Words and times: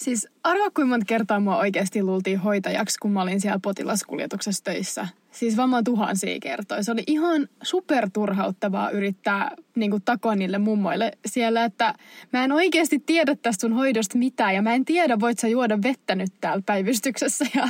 Siis 0.00 0.28
arvaa 0.44 0.70
kuinka 0.70 0.88
monta 0.88 1.06
kertaa 1.06 1.40
mua 1.40 1.56
oikeasti 1.56 2.02
luultiin 2.02 2.38
hoitajaksi, 2.38 2.98
kun 2.98 3.12
mä 3.12 3.22
olin 3.22 3.40
siellä 3.40 3.58
potilaskuljetuksessa 3.62 4.64
töissä. 4.64 5.08
Siis 5.30 5.56
varmaan 5.56 5.84
tuhansia 5.84 6.38
kertoja. 6.42 6.82
Se 6.82 6.92
oli 6.92 7.02
ihan 7.06 7.48
superturhauttavaa 7.62 8.90
yrittää 8.90 9.56
niin 9.80 9.90
kuin 9.90 10.02
takoa 10.04 10.34
niille 10.34 10.58
mummoille 10.58 11.12
siellä, 11.26 11.64
että 11.64 11.94
mä 12.32 12.44
en 12.44 12.52
oikeasti 12.52 12.98
tiedä 12.98 13.36
tästä 13.42 13.60
sun 13.60 13.72
hoidosta 13.72 14.18
mitään 14.18 14.54
ja 14.54 14.62
mä 14.62 14.74
en 14.74 14.84
tiedä, 14.84 15.20
voit 15.20 15.38
sä 15.38 15.48
juoda 15.48 15.78
vettä 15.82 16.14
nyt 16.14 16.32
täällä 16.40 16.62
päivystyksessä. 16.66 17.46
Ja 17.54 17.68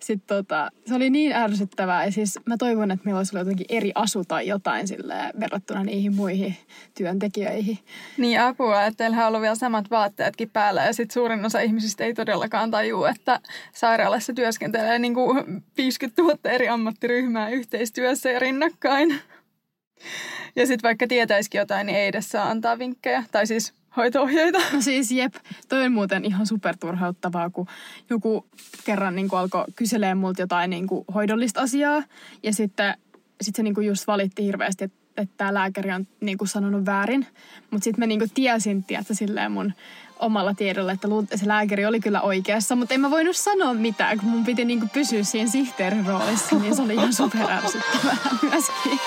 sit 0.00 0.26
tota, 0.26 0.70
se 0.86 0.94
oli 0.94 1.10
niin 1.10 1.32
ärsyttävää 1.32 2.04
ja 2.04 2.12
siis 2.12 2.38
mä 2.46 2.56
toivon, 2.56 2.90
että 2.90 3.04
meillä 3.04 3.18
olisi 3.18 3.36
ollut 3.36 3.46
jotenkin 3.46 3.76
eri 3.76 3.92
asu 3.94 4.24
tai 4.24 4.46
jotain 4.46 4.88
sille 4.88 5.14
verrattuna 5.40 5.84
niihin 5.84 6.14
muihin 6.14 6.56
työntekijöihin. 6.94 7.78
Niin 8.18 8.40
apua, 8.40 8.84
että 8.84 8.96
teillä 8.96 9.16
on 9.16 9.28
ollut 9.28 9.42
vielä 9.42 9.54
samat 9.54 9.90
vaatteetkin 9.90 10.50
päällä 10.50 10.84
ja 10.84 10.92
sitten 10.92 11.14
suurin 11.14 11.44
osa 11.44 11.60
ihmisistä 11.60 12.04
ei 12.04 12.14
todellakaan 12.14 12.70
tajua, 12.70 13.10
että 13.10 13.40
sairaalassa 13.74 14.32
työskentelee 14.32 14.98
niin 14.98 15.14
kuin 15.14 15.62
50 15.76 16.22
000 16.22 16.38
eri 16.44 16.68
ammattiryhmää 16.68 17.48
yhteistyössä 17.48 18.30
ja 18.30 18.38
rinnakkain. 18.38 19.20
Ja 20.56 20.66
sitten 20.66 20.88
vaikka 20.88 21.06
tietäisikin 21.06 21.58
jotain, 21.58 21.86
niin 21.86 21.98
ei 21.98 22.06
edes 22.06 22.28
saa 22.28 22.50
antaa 22.50 22.78
vinkkejä. 22.78 23.24
Tai 23.32 23.46
siis 23.46 23.74
hoitoohjeita. 23.96 24.58
No 24.72 24.80
siis 24.80 25.10
jep, 25.10 25.34
toi 25.68 25.84
on 25.84 25.92
muuten 25.92 26.24
ihan 26.24 26.46
superturhauttavaa, 26.46 27.50
kun 27.50 27.66
joku 28.10 28.46
kerran 28.84 29.16
niin 29.16 29.28
alkoi 29.32 29.64
kyselee 29.76 30.14
multa 30.14 30.42
jotain 30.42 30.70
niin 30.70 30.86
hoidollista 31.14 31.60
asiaa. 31.60 32.02
Ja 32.42 32.54
sitten 32.54 32.94
sit 33.40 33.56
se 33.56 33.62
niin 33.62 33.84
just 33.86 34.06
valitti 34.06 34.44
hirveästi, 34.44 34.84
että 34.84 35.00
että 35.16 35.34
tämä 35.36 35.54
lääkäri 35.54 35.92
on 35.92 36.06
niin 36.20 36.38
kuin 36.38 36.48
sanonut 36.48 36.86
väärin. 36.86 37.26
Mutta 37.70 37.84
sitten 37.84 38.02
mä 38.02 38.06
niin 38.06 38.20
kuin 38.20 38.30
tiesin, 38.34 38.84
tiedätkö, 38.84 39.14
silleen 39.14 39.52
mun 39.52 39.72
omalla 40.18 40.54
tiedolla, 40.54 40.92
että 40.92 41.08
se 41.34 41.48
lääkäri 41.48 41.86
oli 41.86 42.00
kyllä 42.00 42.20
oikeassa, 42.20 42.76
mutta 42.76 42.94
en 42.94 43.00
mä 43.00 43.10
voinut 43.10 43.36
sanoa 43.36 43.74
mitään, 43.74 44.18
kun 44.18 44.28
mun 44.28 44.44
piti 44.44 44.64
niin 44.64 44.78
kuin 44.78 44.90
pysyä 44.90 45.22
siinä 45.22 45.50
sihteerin 45.50 46.06
roolissa, 46.06 46.56
niin 46.56 46.76
se 46.76 46.82
oli 46.82 46.94
ihan 46.94 47.12
superärsyttävää 47.12 48.16
myöskin. 48.42 48.98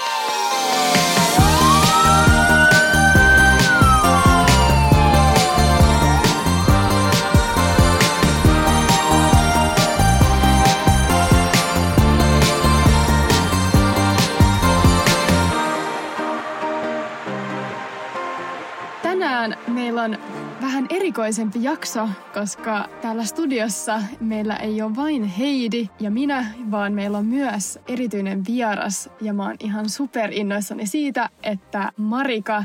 Erikoisempi 21.13 21.63
jakso, 21.63 22.09
koska 22.33 22.89
täällä 23.01 23.25
studiossa 23.25 24.01
meillä 24.19 24.55
ei 24.55 24.81
ole 24.81 24.95
vain 24.95 25.23
Heidi 25.23 25.89
ja 25.99 26.11
minä, 26.11 26.45
vaan 26.71 26.93
meillä 26.93 27.17
on 27.17 27.25
myös 27.25 27.79
erityinen 27.87 28.45
vieras. 28.47 29.09
Ja 29.21 29.33
mä 29.33 29.43
oon 29.43 29.55
ihan 29.59 29.89
super 29.89 30.29
innoissani 30.31 30.85
siitä, 30.85 31.29
että 31.43 31.91
Marika 31.97 32.63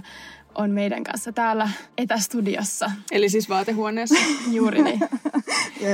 on 0.54 0.70
meidän 0.70 1.04
kanssa 1.04 1.32
täällä 1.32 1.68
etästudiossa. 1.98 2.90
Eli 3.10 3.28
siis 3.28 3.48
vaatehuoneessa. 3.48 4.18
Juuri 4.56 4.82
niin. 4.82 5.00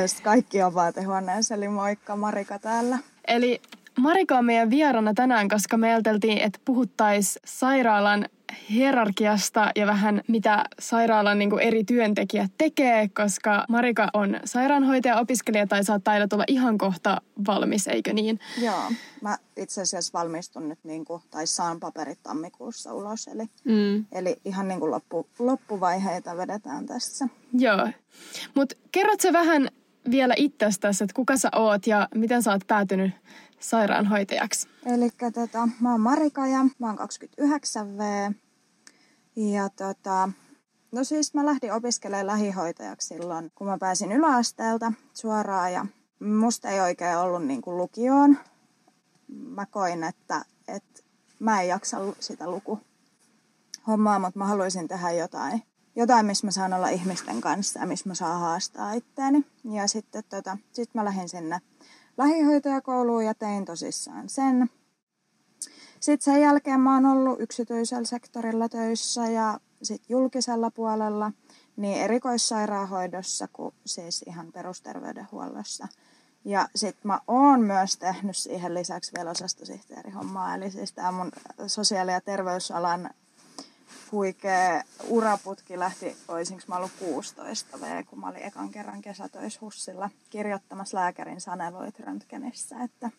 Just, 0.01 0.21
kaikki 0.21 0.63
on 0.63 0.75
vaatehuoneessa, 0.75 1.55
eli 1.55 1.69
moikka 1.69 2.17
Marika 2.17 2.59
täällä. 2.59 2.99
Eli 3.29 3.61
Marika 3.99 4.39
on 4.39 4.45
meidän 4.45 4.71
vierana 4.71 5.15
tänään, 5.15 5.49
koska 5.49 5.77
me 5.77 5.93
ajateltiin, 5.93 6.39
että 6.39 6.61
puhuttaisiin 6.65 7.43
sairaalan 7.47 8.29
hierarkiasta 8.71 9.71
ja 9.77 9.87
vähän 9.87 10.21
mitä 10.29 10.65
sairaalan 10.79 11.39
niin 11.39 11.61
eri 11.61 11.85
työntekijät 11.85 12.51
tekee, 12.59 13.09
koska 13.09 13.65
Marika 13.69 14.09
on 14.13 14.41
sairaanhoitaja-opiskelija 14.45 15.67
tai 15.67 15.85
saattaa 15.85 16.15
aina 16.15 16.29
tulla 16.29 16.45
ihan 16.47 16.79
kohta 16.79 17.21
valmis, 17.47 17.89
eikö 17.89 18.13
niin? 18.13 18.41
Joo, 18.63 18.83
mä 19.23 19.39
itse 19.57 19.83
asiassa 19.83 20.19
valmistun 20.19 20.69
nyt 20.69 20.79
niin 20.85 21.05
kuin, 21.05 21.23
tai 21.31 21.47
saan 21.47 21.81
paperit 21.81 22.23
tammikuussa 22.23 22.95
ulos, 22.95 23.27
eli, 23.27 23.45
mm. 23.65 24.07
eli 24.13 24.37
ihan 24.45 24.69
niin 24.69 24.81
kuin 24.81 24.91
loppu, 24.91 25.29
loppuvaiheita 25.39 26.37
vedetään 26.37 26.87
tässä. 26.87 27.29
Joo, 27.53 27.89
mutta 28.55 28.77
kerrotko 28.93 29.33
vähän 29.33 29.69
vielä 30.11 30.35
itsestäsi, 30.37 31.05
että 31.05 31.15
kuka 31.15 31.37
sä 31.37 31.49
oot 31.53 31.87
ja 31.87 32.09
miten 32.15 32.43
sä 32.43 32.53
oot 32.53 32.67
päätynyt 32.67 33.13
sairaanhoitajaksi? 33.61 34.69
Eli 34.87 35.11
tota, 35.35 35.69
mä 35.81 35.91
oon 35.91 36.01
Marika 36.01 36.47
ja 36.47 36.65
mä 36.79 36.87
oon 36.87 36.99
29V. 36.99 38.35
Ja 39.37 39.69
tota, 39.69 40.29
no 40.93 41.05
siis 41.05 41.35
mä 41.35 41.47
lähdin 41.47 41.73
opiskelemaan 41.73 42.27
lähihoitajaksi 42.27 43.09
silloin, 43.09 43.53
kun 43.55 43.67
mä 43.67 43.79
pääsin 43.79 44.13
yläasteelta 44.13 44.93
suoraan 45.15 45.73
ja 45.73 45.87
musta 46.21 46.69
ei 46.69 46.81
oikein 46.81 47.19
ollut 47.19 47.47
niin 47.47 47.63
kuin 47.63 47.77
lukioon. 47.77 48.39
Mä 49.29 49.67
koin, 49.67 50.05
että, 50.05 50.45
että 50.69 51.03
mä 51.39 51.63
en 51.63 51.69
jaksa 51.69 51.99
sitä 52.21 52.51
luku 52.51 52.81
hommaa, 53.87 54.19
mutta 54.19 54.39
mä 54.39 54.47
haluaisin 54.47 54.89
tehdä 54.89 55.11
jotain, 55.11 55.63
jotain, 55.97 56.27
missä 56.27 56.47
mä 56.47 56.51
saan 56.51 56.73
olla 56.73 56.89
ihmisten 56.89 57.41
kanssa 57.41 57.81
ja 57.81 57.87
missä 57.87 58.09
mä 58.09 58.15
saan 58.15 58.41
haastaa 58.41 58.93
itteeni. 58.93 59.47
Ja 59.65 59.89
sitten 59.89 60.25
tota, 60.29 60.59
sit 60.73 60.95
mä 60.95 61.05
lähdin 61.05 61.29
sinne 61.29 61.61
lähihoitajakouluun 62.17 63.25
ja 63.25 63.35
tein 63.35 63.65
tosissaan 63.65 64.29
sen. 64.29 64.71
Sitten 66.05 66.35
sen 66.35 66.43
jälkeen 66.43 66.81
mä 66.81 66.95
oon 66.95 67.07
ollut 67.07 67.41
yksityisellä 67.41 68.05
sektorilla 68.05 68.69
töissä 68.69 69.27
ja 69.27 69.61
sitten 69.83 70.07
julkisella 70.09 70.71
puolella 70.71 71.33
niin 71.77 71.99
erikoissairaanhoidossa 71.99 73.49
kuin 73.53 73.75
siis 73.87 74.25
ihan 74.27 74.53
perusterveydenhuollossa. 74.53 75.89
Ja 76.45 76.69
sitten 76.75 77.07
mä 77.07 77.21
oon 77.27 77.61
myös 77.61 77.97
tehnyt 77.97 78.37
siihen 78.37 78.75
lisäksi 78.75 79.13
vielä 79.17 79.31
osastosihteerihommaa. 79.31 80.55
Eli 80.55 80.71
siis 80.71 80.93
tämä 80.93 81.13
mun 81.13 81.33
sosiaali- 81.67 82.13
ja 82.13 82.21
terveysalan 82.21 83.11
huikea 84.13 84.83
uraputki 85.09 85.79
lähti, 85.79 86.17
olisinko 86.29 86.63
mä 86.67 86.77
ollut 86.77 86.93
16 86.99 87.81
V, 87.81 88.05
kun 88.05 88.21
mä 88.21 88.29
olin 88.29 88.43
ekan 88.43 88.71
kerran 88.71 89.03
kesätöissä 89.03 89.61
Hussilla 89.61 90.11
kirjoittamassa 90.31 90.97
lääkärin 90.97 91.41
saneluit 91.41 92.01
röntgenissä, 92.01 92.77
että 92.83 93.11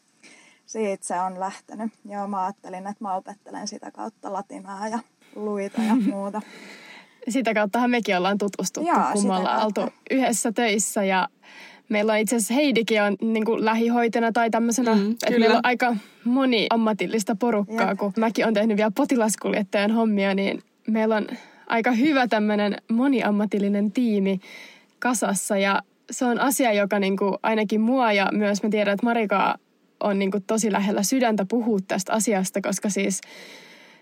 siitä 0.66 1.06
se 1.06 1.22
on 1.22 1.40
lähtenyt. 1.40 1.92
Joo, 2.10 2.28
mä 2.28 2.44
ajattelin, 2.44 2.88
että 2.88 3.04
mä 3.04 3.16
opettelen 3.16 3.68
sitä 3.68 3.92
kautta 3.92 4.34
latinaa 4.34 4.88
ja 4.88 5.00
luita 5.36 5.82
ja 5.82 5.96
muuta. 6.12 6.42
Sitä 7.30 7.54
kauttahan 7.54 7.90
mekin 7.90 8.18
ollaan 8.18 8.38
tutustuttu, 8.38 8.90
Joo, 8.90 9.06
kun 9.14 9.28
me 9.28 9.36
ollaan 9.36 9.66
oltu 9.66 9.82
yhdessä 10.12 10.52
töissä 10.52 11.04
ja 11.04 11.28
meillä 11.90 12.14
on 12.14 12.20
itse 12.20 12.36
asiassa 12.36 12.54
Heidikin 12.54 13.02
on 13.02 13.16
niin 13.22 13.46
kuin 13.46 13.66
lähihoitajana 13.66 14.32
tai 14.32 14.50
tämmöisenä, 14.50 14.96
mm, 14.96 15.12
että 15.12 15.40
meillä 15.40 15.56
on 15.56 15.66
aika 15.66 15.96
moni 16.24 16.68
ammatillista 16.70 17.36
porukkaa, 17.36 17.90
Jep. 17.90 17.98
kun 17.98 18.14
mäkin 18.18 18.48
on 18.48 18.54
tehnyt 18.54 18.78
vielä 18.78 18.92
potilaskuljettajan 18.96 19.92
hommia, 19.92 20.36
niin 20.36 20.64
meillä 20.88 21.16
on 21.16 21.28
aika 21.68 21.92
hyvä 21.92 22.28
tämmöinen 22.28 22.78
moniammatillinen 22.92 23.92
tiimi 23.92 24.40
kasassa 25.00 25.58
ja 25.58 25.82
se 26.12 26.26
on 26.26 26.40
asia, 26.40 26.74
joka 26.74 27.00
niin 27.00 27.18
kuin 27.18 27.36
ainakin 27.44 27.82
mua 27.82 28.12
ja 28.12 28.30
myös 28.32 28.64
mä 28.64 28.70
tiedän, 28.70 28.94
että 28.94 29.06
Marika 29.06 29.56
on 30.00 30.20
niin 30.20 30.32
kuin 30.32 30.44
tosi 30.44 30.72
lähellä 30.72 31.04
sydäntä 31.04 31.46
puhua 31.50 31.80
tästä 31.88 32.14
asiasta, 32.14 32.62
koska 32.62 32.90
siis 32.90 33.22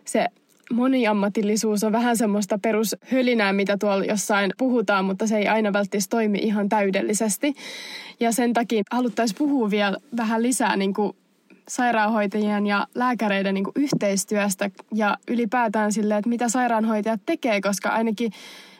se 0.06 0.28
moniammatillisuus 0.72 1.84
on 1.84 1.92
vähän 1.92 2.18
semmoista 2.18 2.59
perushölinää, 2.62 3.54
mitä 3.54 3.78
tuolla 3.78 4.06
jossain 4.06 4.52
puhutaan, 4.58 5.06
mutta 5.06 5.28
se 5.28 5.38
ei 5.38 5.48
aina 5.48 5.74
välttämättä 5.74 6.09
toimi 6.09 6.38
ihan 6.38 6.70
täydellisesti. 6.70 7.54
Ja 8.20 8.31
sen 8.31 8.54
takia 8.54 8.84
haluttaisiin 8.92 9.38
puhua 9.38 9.70
vielä 9.70 9.98
vähän 10.18 10.44
lisää 10.44 10.76
niin 10.76 10.94
kuin 10.94 11.16
sairaanhoitajien 11.68 12.68
ja 12.68 12.88
lääkäreiden 12.96 13.54
niin 13.54 13.64
kuin 13.64 13.74
yhteistyöstä 13.75 14.70
ja 14.94 15.18
ylipäätään 15.28 15.92
sille, 15.92 16.18
että 16.18 16.30
mitä 16.30 16.50
sairaanhoitajat 16.50 17.22
tekee, 17.25 17.62
koska 17.62 17.90
ainakin 17.90 18.31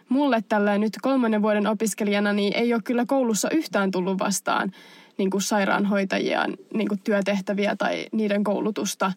mulle 0.10 0.44
tällä 0.50 0.78
nyt 0.78 0.94
kolmannen 1.02 1.42
vuoden 1.42 1.68
opiskelijana 1.68 2.34
niin 2.34 2.54
ei 2.56 2.74
ole 2.74 2.82
kyllä 2.82 3.06
koulussa 3.08 3.50
yhtään 3.50 3.92
tullut 3.92 4.20
vastaan 4.20 4.72
niin 5.18 5.30
kuin 5.30 5.42
sairaanhoitajien 5.42 6.58
niin 6.74 6.88
kuin 6.88 7.02
työtehtäviä 7.04 7.76
tai 7.76 8.08
niiden 8.12 8.44
koulutusta. 8.44 9.12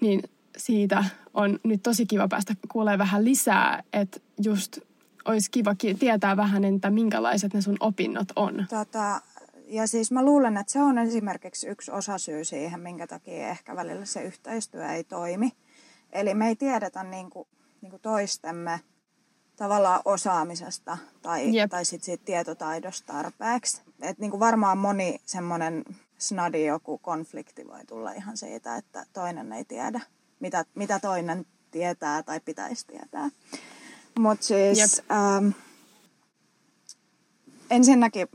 Niin 0.00 0.22
siitä 0.56 1.04
on 1.34 1.58
nyt 1.64 1.82
tosi 1.82 2.06
kiva 2.06 2.28
päästä 2.28 2.54
kuulemaan 2.68 2.98
vähän 2.98 3.24
lisää, 3.24 3.82
että 3.92 4.20
just 4.42 4.78
olisi 5.24 5.50
kiva 5.50 5.74
tietää 5.98 6.36
vähän, 6.36 6.64
että 6.64 6.90
minkälaiset 6.90 7.54
ne 7.54 7.60
sun 7.60 7.76
opinnot 7.80 8.28
on. 8.36 8.66
Tota, 8.70 9.20
ja 9.68 9.86
siis 9.86 10.10
mä 10.10 10.24
luulen, 10.24 10.56
että 10.56 10.72
se 10.72 10.82
on 10.82 10.98
esimerkiksi 10.98 11.68
yksi 11.68 11.90
osasyy 11.90 12.44
siihen, 12.44 12.80
minkä 12.80 13.06
takia 13.06 13.48
ehkä 13.48 13.76
välillä 13.76 14.04
se 14.04 14.22
yhteistyö 14.22 14.88
ei 14.88 15.04
toimi. 15.04 15.52
Eli 16.12 16.34
me 16.34 16.48
ei 16.48 16.56
tiedetä 16.56 17.02
niin 17.02 17.30
kuin, 17.30 17.48
niin 17.80 17.90
kuin 17.90 18.02
toistemme 18.02 18.80
tavallaan 19.58 20.00
osaamisesta 20.04 20.98
tai, 21.22 21.52
tai 21.70 21.84
sit 21.84 22.02
siitä 22.02 22.24
tietotaidosta 22.24 23.12
tarpeeksi. 23.12 23.82
Et 24.02 24.18
niin 24.18 24.30
kuin 24.30 24.40
varmaan 24.40 24.78
moni 24.78 25.20
semmoinen 25.26 25.84
snadi 26.18 26.66
joku 26.66 26.98
konflikti 26.98 27.66
voi 27.66 27.84
tulla 27.86 28.12
ihan 28.12 28.36
siitä, 28.36 28.76
että 28.76 29.06
toinen 29.12 29.52
ei 29.52 29.64
tiedä, 29.64 30.00
mitä, 30.40 30.64
mitä 30.74 31.00
toinen 31.00 31.46
tietää 31.70 32.22
tai 32.22 32.40
pitäisi 32.40 32.86
tietää. 32.86 33.30
Mutta 34.18 34.46
siis... 34.46 34.78
Yep. 34.78 35.10
Ähm, 35.10 35.48
ensinnäkin 37.70 38.28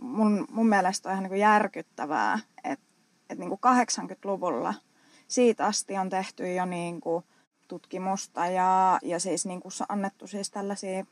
mun, 0.00 0.46
mun 0.50 0.68
mielestä 0.68 1.08
on 1.08 1.12
ihan 1.12 1.30
niin 1.30 1.40
järkyttävää, 1.40 2.38
että, 2.64 2.86
että 3.30 3.44
niin 3.44 3.48
kuin 3.48 3.60
80-luvulla 3.60 4.74
siitä 5.28 5.66
asti 5.66 5.98
on 5.98 6.10
tehty 6.10 6.54
jo 6.54 6.64
niin 6.64 7.00
kuin 7.00 7.24
tutkimusta 7.72 8.46
ja, 8.46 8.98
ja 9.02 9.20
siis 9.20 9.46
niin 9.46 9.60
kuin 9.60 9.72
annettu 9.88 10.26
siis 10.26 10.50
tällaisia 10.50 11.04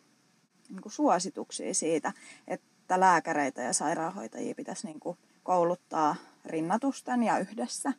niin 0.68 0.82
kuin 0.82 0.92
suosituksia 0.92 1.74
siitä, 1.74 2.12
että 2.48 3.00
lääkäreitä 3.00 3.62
ja 3.62 3.72
sairaanhoitajia 3.72 4.54
pitäisi 4.54 4.86
niin 4.86 5.00
kuin 5.00 5.18
kouluttaa 5.42 6.16
rinnatusten 6.44 7.22
ja 7.22 7.38
yhdessä. 7.38 7.92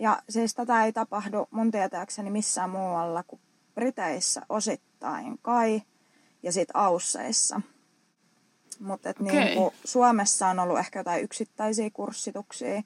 Ja 0.00 0.22
siis 0.28 0.54
tätä 0.54 0.84
ei 0.84 0.92
tapahdu 0.92 1.48
mun 1.50 1.70
tietääkseni 1.70 2.30
missään 2.30 2.70
muualla 2.70 3.22
kuin 3.22 3.40
Briteissä 3.74 4.42
osittain 4.48 5.38
kai 5.42 5.82
ja 6.42 6.52
sitten 6.52 6.76
Ausseissa. 6.76 7.60
Mutta 8.78 9.10
okay. 9.10 9.26
niin 9.26 9.70
Suomessa 9.84 10.48
on 10.48 10.58
ollut 10.58 10.78
ehkä 10.78 11.00
jotain 11.00 11.24
yksittäisiä 11.24 11.90
kurssituksia. 11.92 12.82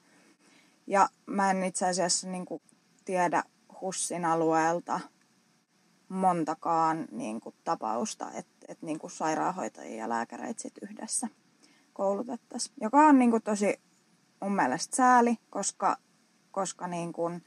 Ja 0.86 1.08
mä 1.26 1.50
en 1.50 1.64
itse 1.64 1.86
asiassa 1.86 2.28
niin 2.28 2.44
kuin 2.44 2.62
tiedä 3.04 3.42
HUSSin 3.84 4.24
alueelta 4.24 5.00
montakaan 6.08 7.06
niin 7.10 7.40
kuin, 7.40 7.54
tapausta, 7.64 8.30
että 8.32 8.66
et, 8.68 8.82
niin 8.82 8.98
kuin 8.98 9.10
sairaanhoitajia 9.10 9.96
ja 9.96 10.08
lääkäreitä 10.08 10.62
sit 10.62 10.74
yhdessä 10.82 11.28
koulutettaisiin. 11.92 12.74
Joka 12.80 12.98
on 12.98 13.18
niin 13.18 13.30
kuin, 13.30 13.42
tosi 13.42 13.80
mun 14.40 14.56
mielestä 14.56 14.96
sääli, 14.96 15.38
koska, 15.50 15.96
koska 16.50 16.86
niin 16.86 17.12
kuin, 17.12 17.44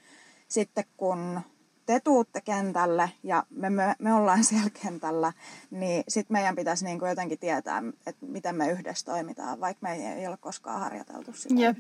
sitten 0.48 0.84
kun 0.98 1.42
te 1.86 2.00
tuutte 2.00 2.42
kentälle 2.42 3.12
ja 3.24 3.44
me, 3.50 3.70
me, 3.70 3.96
me 4.00 4.14
ollaan 4.14 4.44
siellä 4.50 4.70
kentällä, 4.84 5.34
niin 5.72 6.04
sitten 6.08 6.34
meidän 6.34 6.56
pitäisi 6.56 6.86
niin 6.86 7.00
kuin 7.00 7.10
jotenkin 7.10 7.40
tietää, 7.40 7.84
että 8.06 8.26
miten 8.26 8.56
me 8.56 8.72
yhdessä 8.72 9.06
toimitaan, 9.06 9.60
vaikka 9.60 9.88
me 9.88 10.14
ei 10.14 10.28
ole 10.28 10.38
koskaan 10.38 10.80
harjoiteltu 10.80 11.34
sitä. 11.34 11.56
Jep, 11.58 11.78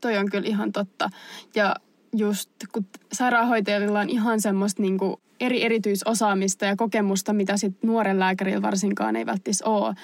toi 0.00 0.18
on 0.18 0.30
kyllä 0.30 0.48
ihan 0.48 0.72
totta. 0.72 1.10
Ja 1.54 1.76
just 2.16 2.50
kun 2.72 2.86
sairaanhoitajilla 3.12 4.00
on 4.00 4.10
ihan 4.10 4.40
semmoista 4.40 4.82
niin 4.82 4.98
kuin 4.98 5.16
eri 5.40 5.64
erityisosaamista 5.64 6.64
ja 6.64 6.76
kokemusta, 6.76 7.32
mitä 7.32 7.56
sitten 7.56 7.88
nuoren 7.88 8.18
lääkärillä 8.18 8.62
varsinkaan 8.62 9.16
ei 9.16 9.26
välttis 9.26 9.62
ole. 9.62 9.94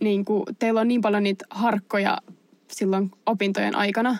Niin 0.00 0.24
kuin, 0.24 0.44
teillä 0.58 0.80
on 0.80 0.88
niin 0.88 1.00
paljon 1.00 1.22
niitä 1.22 1.44
harkkoja 1.50 2.18
silloin 2.68 3.10
opintojen 3.26 3.74
aikana, 3.74 4.16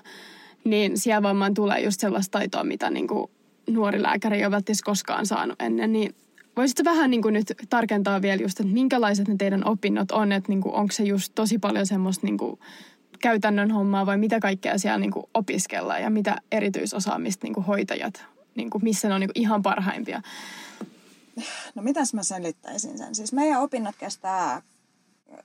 niin 0.65 0.99
siellä 0.99 1.23
varmaan 1.23 1.55
tulee 1.55 1.81
just 1.81 2.01
sellaista 2.01 2.39
taitoa, 2.39 2.65
mitä 2.65 2.91
niin 2.91 3.09
kuin 3.09 3.31
nuori 3.71 4.03
lääkäri 4.03 4.37
ei 4.37 4.45
ole 4.45 4.51
välttämättä 4.51 4.85
koskaan 4.85 5.27
saanut 5.27 5.63
ennen. 5.63 5.93
Niin 5.93 6.15
voisitko 6.57 6.85
vähän 6.85 7.11
niin 7.11 7.23
kuin 7.23 7.35
nyt 7.35 7.53
tarkentaa 7.71 8.23
vielä 8.23 8.43
just, 8.43 8.61
että 8.61 8.73
minkälaiset 8.73 9.29
ne 9.29 9.35
teidän 9.39 9.69
opinnot 9.69 10.11
on, 10.11 10.33
että 10.33 10.49
niin 10.49 10.61
kuin, 10.61 10.75
onko 10.75 10.93
se 10.93 11.03
just 11.03 11.33
tosi 11.35 11.59
paljon 11.59 11.87
semmoista 11.87 12.27
niin 12.27 12.39
kuin 12.39 12.59
käytännön 13.21 13.71
hommaa 13.71 14.07
vai 14.07 14.19
mitä 14.19 14.41
kaikkea 14.41 14.79
siellä 14.79 14.99
niin 14.99 15.11
kuin 15.11 15.27
opiskellaan 15.35 16.03
ja 16.03 16.11
mitä 16.11 16.37
erityisosaamista 16.53 17.47
niin 17.47 17.55
kuin 17.55 17.67
hoitajat, 17.67 18.25
niin 18.55 18.71
kuin 18.71 18.85
missä 18.85 19.09
ne 19.09 19.15
on 19.15 19.21
niin 19.21 19.31
kuin 19.35 19.43
ihan 19.43 19.63
parhaimpia? 19.63 20.23
No 21.75 21.83
mitäs 21.83 22.15
mä 22.15 22.23
selittäisin 22.23 22.99
sen? 22.99 23.15
Siis 23.15 23.33
meidän 23.33 23.63
opinnot 23.63 23.97
kestää 23.99 24.63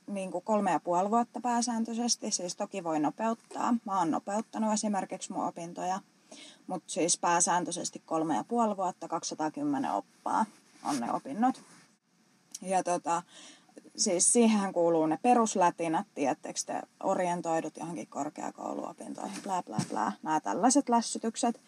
niin 0.06 0.30
kuin 0.30 0.44
kolme 0.44 0.70
ja 0.70 0.80
puoli 0.80 1.10
vuotta 1.10 1.40
pääsääntöisesti, 1.40 2.30
siis 2.30 2.56
toki 2.56 2.84
voi 2.84 3.00
nopeuttaa. 3.00 3.74
Mä 3.84 3.98
oon 3.98 4.10
nopeuttanut 4.10 4.72
esimerkiksi 4.72 5.32
mun 5.32 5.46
opintoja, 5.46 6.00
mutta 6.66 6.92
siis 6.92 7.18
pääsääntöisesti 7.18 8.02
kolme 8.06 8.36
ja 8.36 8.44
puoli 8.44 8.76
vuotta, 8.76 9.08
210 9.08 9.92
oppaa 9.92 10.46
on 10.84 11.00
ne 11.00 11.12
opinnot. 11.12 11.62
Ja 12.62 12.82
tota, 12.82 13.22
siis 13.96 14.32
siihen 14.32 14.72
kuuluu 14.72 15.06
ne 15.06 15.18
peruslätinät, 15.22 16.06
tiettekö 16.14 16.60
te 16.66 16.82
orientoidut 17.02 17.76
johonkin 17.76 18.06
korkeakouluopintoihin, 18.06 19.42
bla 19.42 19.62
bla 19.62 19.78
bla, 19.90 20.12
nämä 20.22 20.40
tällaiset 20.40 20.88
lässytykset, 20.88 21.60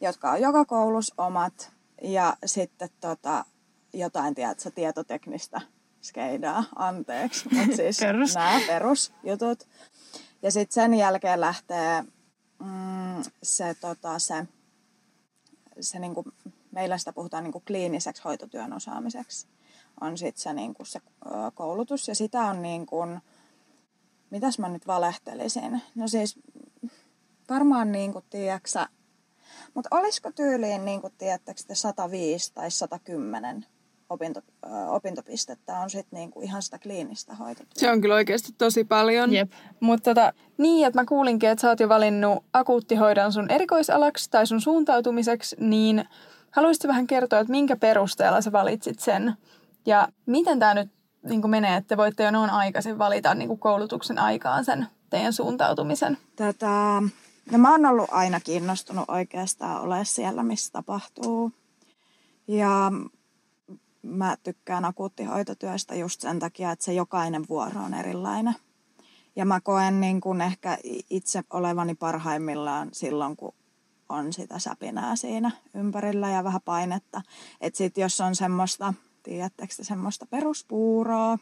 jotka 0.00 0.30
on 0.30 0.40
joka 0.40 0.64
koulussa 0.64 1.14
omat, 1.18 1.72
ja 2.02 2.36
sitten 2.44 2.88
tota, 3.00 3.44
jotain, 3.92 4.34
tiedätkö, 4.34 4.70
tietoteknistä 4.70 5.60
skeidaa, 6.02 6.64
anteeksi, 6.76 7.48
mutta 7.54 7.76
siis 7.82 7.98
Perus. 8.00 8.34
nämä 8.34 8.60
perusjutut. 8.66 9.68
Ja 10.42 10.50
sitten 10.50 10.74
sen 10.74 10.94
jälkeen 10.94 11.40
lähtee 11.40 12.04
mm, 12.58 13.22
se, 13.42 13.74
tota, 13.74 14.18
se, 14.18 14.46
se 15.80 15.98
niinku, 15.98 16.24
meillä 16.70 16.98
sitä 16.98 17.12
puhutaan 17.12 17.44
niinku 17.44 17.62
kliiniseksi 17.66 18.22
hoitotyön 18.24 18.72
osaamiseksi 18.72 19.46
on 20.00 20.18
sitten 20.18 20.42
se, 20.42 20.52
niin 20.52 20.74
kuin 20.74 20.86
se 20.86 21.00
koulutus. 21.54 22.08
Ja 22.08 22.14
sitä 22.14 22.40
on 22.40 22.62
niin 22.62 22.86
kuin, 22.86 23.20
mitäs 24.30 24.58
mä 24.58 24.68
nyt 24.68 24.86
valehtelisin? 24.86 25.82
No 25.94 26.08
siis 26.08 26.38
varmaan 27.50 27.92
niin 27.92 28.12
kuin, 28.12 28.24
tiedäksä, 28.30 28.88
mutta 29.74 29.96
olisiko 29.96 30.32
tyyliin 30.32 30.84
niin 30.84 31.00
kuin, 31.00 31.12
tiedättekö, 31.18 31.60
105 31.72 32.52
tai 32.54 32.70
110 32.70 33.66
opinto, 34.10 34.40
opintopistettä 34.88 35.78
on 35.78 35.90
sitten 35.90 36.16
niinku 36.16 36.40
ihan 36.40 36.62
sitä 36.62 36.78
kliinistä 36.78 37.34
hoitotyötä. 37.34 37.80
Se 37.80 37.90
on 37.90 38.00
kyllä 38.00 38.14
oikeasti 38.14 38.52
tosi 38.58 38.84
paljon. 38.84 39.32
Jep. 39.32 39.52
Mutta 39.80 40.10
tota, 40.10 40.32
niin, 40.58 40.86
että 40.86 41.00
mä 41.00 41.04
kuulinkin, 41.04 41.48
että 41.48 41.62
sä 41.62 41.68
oot 41.68 41.80
jo 41.80 41.88
valinnut 41.88 42.44
akuuttihoidon 42.52 43.32
sun 43.32 43.50
erikoisalaksi 43.50 44.30
tai 44.30 44.46
sun 44.46 44.60
suuntautumiseksi, 44.60 45.56
niin 45.60 46.04
haluaisitko 46.50 46.88
vähän 46.88 47.06
kertoa, 47.06 47.38
että 47.38 47.50
minkä 47.50 47.76
perusteella 47.76 48.40
sä 48.40 48.52
valitsit 48.52 49.00
sen 49.00 49.34
ja 49.86 50.08
miten 50.26 50.58
tämä 50.58 50.74
nyt 50.74 50.90
niin 51.28 51.40
kuin 51.40 51.50
menee, 51.50 51.76
että 51.76 51.96
voitte 51.96 52.22
jo 52.22 52.30
noin 52.30 52.50
aikaisin 52.50 52.98
valita 52.98 53.34
niin 53.34 53.48
kuin 53.48 53.60
koulutuksen 53.60 54.18
aikaan 54.18 54.64
sen 54.64 54.86
teidän 55.10 55.32
suuntautumisen? 55.32 56.18
Tätä, 56.36 57.02
no 57.52 57.58
mä 57.58 57.70
oon 57.70 57.86
ollut 57.86 58.08
aina 58.10 58.40
kiinnostunut 58.40 59.04
oikeastaan 59.08 59.82
ole 59.82 60.04
siellä, 60.04 60.42
missä 60.42 60.72
tapahtuu. 60.72 61.52
Ja 62.48 62.92
mä 64.02 64.36
tykkään 64.42 64.84
akuuttihoitotyöstä 64.84 65.94
just 65.94 66.20
sen 66.20 66.38
takia, 66.38 66.70
että 66.70 66.84
se 66.84 66.92
jokainen 66.92 67.44
vuoro 67.48 67.80
on 67.80 67.94
erilainen. 67.94 68.54
Ja 69.36 69.44
mä 69.44 69.60
koen 69.60 70.00
niin 70.00 70.20
kuin 70.20 70.40
ehkä 70.40 70.78
itse 71.10 71.42
olevani 71.50 71.94
parhaimmillaan 71.94 72.88
silloin, 72.92 73.36
kun 73.36 73.54
on 74.08 74.32
sitä 74.32 74.58
säpinää 74.58 75.16
siinä 75.16 75.50
ympärillä 75.74 76.30
ja 76.30 76.44
vähän 76.44 76.60
painetta. 76.64 77.22
Että 77.60 77.78
sit 77.78 77.98
jos 77.98 78.20
on 78.20 78.34
semmoista 78.34 78.94
tiedättekö 79.24 79.74
semmoista 79.80 80.26
peruspuuroa, 80.26 81.38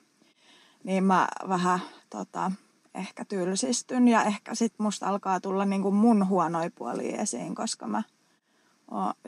niin 0.84 1.04
mä 1.04 1.28
vähän 1.48 1.80
tota, 2.10 2.52
ehkä 2.94 3.24
tylsistyn 3.24 4.08
ja 4.08 4.24
ehkä 4.24 4.54
sit 4.54 4.74
musta 4.78 5.06
alkaa 5.06 5.40
tulla 5.40 5.64
niinku 5.64 5.90
mun 5.90 6.28
huonoi 6.28 6.70
puoli 6.70 7.14
esiin, 7.14 7.54
koska 7.54 7.86
mä 7.86 8.02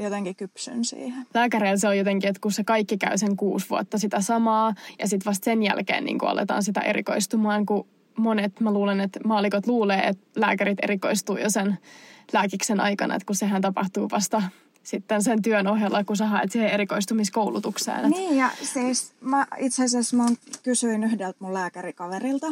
jotenkin 0.01 0.37
kypsyn 0.37 0.85
siihen. 0.85 1.27
Lääkäreillä 1.35 1.77
se 1.77 1.89
on 1.89 1.99
jotenkin, 1.99 2.29
että 2.29 2.41
kun 2.41 2.53
se 2.53 2.65
kaikki 2.65 2.97
käy 2.99 3.19
sen 3.19 3.37
kuusi 3.37 3.71
vuotta 3.71 3.99
sitä 3.99 4.21
samaa 4.21 4.75
ja 4.99 5.09
sitten 5.09 5.31
vasta 5.31 5.45
sen 5.45 5.63
jälkeen 5.63 6.05
niin 6.05 6.19
aletaan 6.23 6.63
sitä 6.63 6.81
erikoistumaan, 6.81 7.67
kun 7.67 7.87
monet, 8.19 8.61
mä 8.61 8.73
luulen, 8.73 9.01
että 9.01 9.21
maalikot 9.25 9.67
luulee, 9.67 10.01
että 10.01 10.41
lääkärit 10.41 10.79
erikoistuu 10.83 11.37
jo 11.37 11.51
sen 11.51 11.79
lääkiksen 12.33 12.81
aikana, 12.81 13.15
että 13.15 13.27
kun 13.27 13.37
sehän 13.37 13.63
tapahtuu 13.63 14.11
vasta 14.11 14.43
sitten 14.85 15.23
sen 15.23 15.43
työn 15.43 15.67
ohella, 15.67 16.05
kun 16.05 16.17
sä 16.17 16.27
haet 16.27 16.53
siihen 16.53 16.71
erikoistumiskoulutukseen. 16.71 18.11
Niin, 18.11 18.37
ja 18.37 18.51
siis 18.63 19.13
mä 19.21 19.47
itse 19.59 19.85
asiassa 19.85 20.17
mä 20.17 20.27
kysyin 20.63 21.05
yhdeltä 21.05 21.37
mun 21.39 21.55
lääkärikaverilta, 21.55 22.47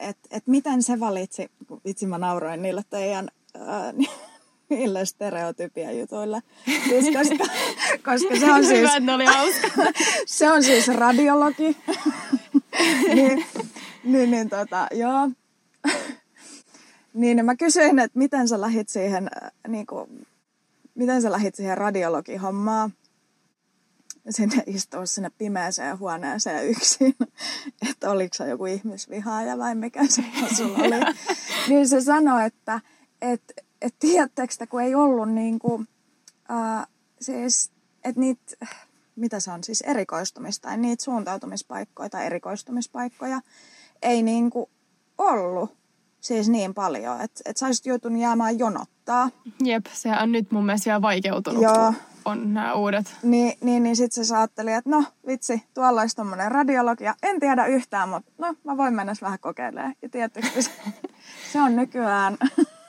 että 0.00 0.28
et 0.30 0.46
miten 0.46 0.82
se 0.82 1.00
valitsi, 1.00 1.50
vitsi 1.84 2.06
mä 2.06 2.18
nauroin 2.18 2.62
niille 2.62 2.82
teidän 2.90 3.28
ää, 3.54 3.92
niille 4.70 5.04
stereotypia-jutuille. 5.04 6.42
Siis 6.64 7.16
koska, 7.16 7.44
koska 8.10 8.36
se 8.40 8.52
on 8.52 8.64
siis... 8.64 8.92
Hyvä, 9.00 9.14
oli 9.14 9.24
hauska. 9.24 9.68
se 10.26 10.52
on 10.52 10.62
siis 10.62 10.88
radiologi. 10.88 11.76
niin, 13.14 13.46
niin, 14.04 14.30
niin 14.30 14.48
tota, 14.48 14.86
joo. 14.92 15.30
niin 17.14 17.44
mä 17.44 17.56
kysyin, 17.56 17.98
että 17.98 18.18
miten 18.18 18.48
sä 18.48 18.60
lähit 18.60 18.88
siihen 18.88 19.30
niin 19.68 19.86
kuin, 19.86 20.26
miten 20.94 21.22
sä 21.22 21.32
lähit 21.32 21.54
siihen 21.54 21.78
radiologihommaan? 21.78 22.92
Sinne 24.30 24.62
istua 24.66 25.06
sinne 25.06 25.30
pimeäseen 25.38 25.98
huoneeseen 25.98 26.68
yksin, 26.68 27.14
että 27.90 28.10
oliko 28.10 28.34
se 28.34 28.48
joku 28.48 28.66
ihmisvihaaja 28.66 29.58
vai 29.58 29.74
mikä 29.74 30.06
se 30.08 30.24
sulla 30.56 30.78
oli. 30.78 31.14
niin 31.68 31.88
se 31.88 32.00
sanoi, 32.00 32.44
että 32.44 32.80
et, 33.22 33.42
et 33.82 33.94
tiedättekö 33.98 34.66
kun 34.70 34.82
ei 34.82 34.94
ollut 34.94 35.32
niin 35.32 35.58
kuin, 35.58 35.88
uh, 36.50 36.86
siis, 37.20 37.70
että 38.04 38.20
niitä, 38.20 38.56
mitä 39.16 39.40
se 39.40 39.50
on 39.50 39.64
siis 39.64 39.80
erikoistumista, 39.80 40.68
tai 40.68 40.78
niitä 40.78 41.04
suuntautumispaikkoja 41.04 42.10
tai 42.10 42.26
erikoistumispaikkoja 42.26 43.40
ei 44.02 44.22
niin 44.22 44.50
kuin 44.50 44.70
ollut 45.18 45.83
siis 46.24 46.48
niin 46.48 46.74
paljon, 46.74 47.20
että, 47.20 47.40
että 47.44 47.60
sä 47.60 47.66
olisit 47.66 47.86
joutunut 47.86 48.20
jäämään 48.20 48.58
jonottaa. 48.58 49.30
Jep, 49.64 49.86
sehän 49.92 50.22
on 50.22 50.32
nyt 50.32 50.50
mun 50.50 50.66
mielestä 50.66 50.90
vielä 50.90 51.02
vaikeutunut. 51.02 51.62
Joo, 51.62 51.92
on 52.24 52.54
nämä 52.54 52.74
uudet. 52.74 53.16
Niin, 53.22 53.58
niin, 53.60 53.82
niin 53.82 53.96
sitten 53.96 54.24
se 54.24 54.36
ajatteli, 54.36 54.72
että 54.72 54.90
no 54.90 55.04
vitsi, 55.26 55.62
tuolla 55.74 56.00
olisi 56.00 56.16
tuommoinen 56.16 56.52
radiologia. 56.52 57.14
En 57.22 57.40
tiedä 57.40 57.66
yhtään, 57.66 58.08
mutta 58.08 58.32
no 58.38 58.54
mä 58.64 58.76
voin 58.76 58.94
mennä 58.94 59.12
vähän 59.22 59.38
kokeilemaan. 59.38 59.94
Ja 60.02 60.08
tietysti 60.08 60.62
se, 60.62 60.70
se 61.52 61.60
on 61.60 61.76
nykyään 61.76 62.36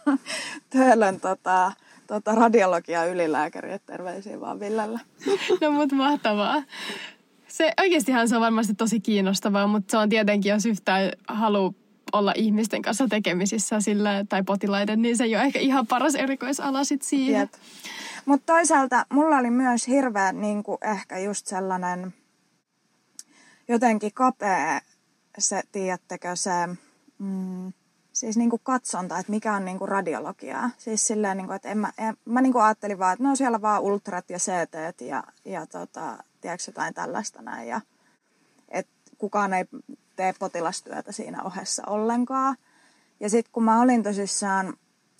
Töölön 0.70 1.20
tota, 1.20 1.72
tota, 2.08 2.36
radiologia 2.36 3.06
ylilääkäri, 3.06 3.74
että 3.74 3.94
terveisiä 3.94 4.40
vaan 4.40 4.60
Villelle. 4.60 5.00
No 5.62 5.72
mut 5.72 5.92
mahtavaa. 5.92 6.64
Se, 7.48 7.74
oikeastihan 7.82 8.30
se 8.30 8.36
on 8.36 8.42
varmasti 8.42 8.74
tosi 8.74 9.00
kiinnostavaa, 9.00 9.68
mutta 9.68 9.92
se 9.92 9.98
on 9.98 10.10
tietenkin, 10.10 10.50
jos 10.50 10.66
yhtään 10.66 11.12
haluaa 11.28 11.74
olla 12.18 12.34
ihmisten 12.36 12.82
kanssa 12.82 13.08
tekemisissä 13.08 13.80
sillä, 13.80 14.26
tai 14.30 14.44
potilaiden, 14.44 15.02
niin 15.02 15.18
se 15.18 15.24
ei 15.24 15.36
ole 15.36 15.44
ehkä 15.44 15.60
ihan 15.60 15.88
paras 15.88 16.16
erikoisala 16.16 16.84
sit 16.84 17.02
siihen. 17.02 17.50
Mutta 18.26 18.54
toisaalta 18.54 19.06
mulla 19.10 19.38
oli 19.38 19.50
myös 19.50 19.88
hirveä 19.88 20.32
niin 20.32 20.64
ehkä 20.82 21.20
just 21.20 21.48
sellainen 21.48 22.14
jotenkin 23.68 24.14
kapea 24.14 24.82
se, 25.38 25.64
tiedättekö 25.72 26.36
se, 26.36 26.52
mm, 27.20 27.74
siis 28.14 28.38
niin 28.38 28.52
katsonta, 28.64 29.20
että 29.20 29.32
mikä 29.32 29.54
on 29.54 29.66
niin 29.66 29.80
radiologiaa. 29.82 30.70
Siis 30.78 31.08
silleen, 31.08 31.38
niin 31.38 31.48
kuin, 31.48 31.56
että 31.56 31.70
en 31.70 31.78
mä, 31.78 31.92
en, 31.98 32.18
mä 32.26 32.42
niin 32.42 32.58
ajattelin 32.58 33.00
vaan, 33.00 33.14
että 33.14 33.24
no 33.24 33.36
siellä 33.36 33.62
vaan 33.62 33.82
ultrat 33.82 34.30
ja 34.30 34.38
CT 34.38 35.02
ja, 35.02 35.24
ja 35.46 35.66
tota, 35.66 36.24
tiedätkö 36.42 36.64
jotain 36.68 36.94
tällaista 36.94 37.42
näin. 37.42 37.68
Ja, 37.68 37.82
että 38.70 38.92
kukaan 39.18 39.54
ei 39.54 39.66
tee 40.16 40.34
potilastyötä 40.40 41.12
siinä 41.12 41.44
ohessa 41.44 41.84
ollenkaan. 41.88 42.56
Ja 43.20 43.30
sitten 43.30 43.52
kun 43.52 43.64
mä 43.64 43.82
olin 43.82 44.04
tosissaan, 44.04 44.74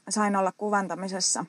sain 0.10 0.36
olla 0.36 0.52
kuvantamisessa 0.52 1.46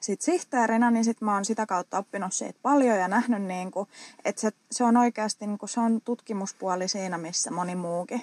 sit 0.00 0.20
sihteerinä, 0.20 0.90
niin 0.90 1.04
sitten 1.04 1.26
mä 1.26 1.34
oon 1.34 1.44
sitä 1.44 1.66
kautta 1.66 1.98
oppinut 1.98 2.32
siitä 2.32 2.58
paljon 2.62 2.98
ja 2.98 3.08
nähnyt, 3.08 3.42
niin 3.42 3.70
kuin, 3.70 3.88
että 4.24 4.40
se, 4.40 4.50
se 4.70 4.84
on 4.84 4.96
oikeasti 4.96 5.46
niin 5.46 5.58
kuin, 5.58 5.68
se 5.68 5.80
on 5.80 6.00
tutkimuspuoli 6.04 6.88
siinä, 6.88 7.18
missä 7.18 7.50
moni 7.50 7.74
muukin. 7.74 8.22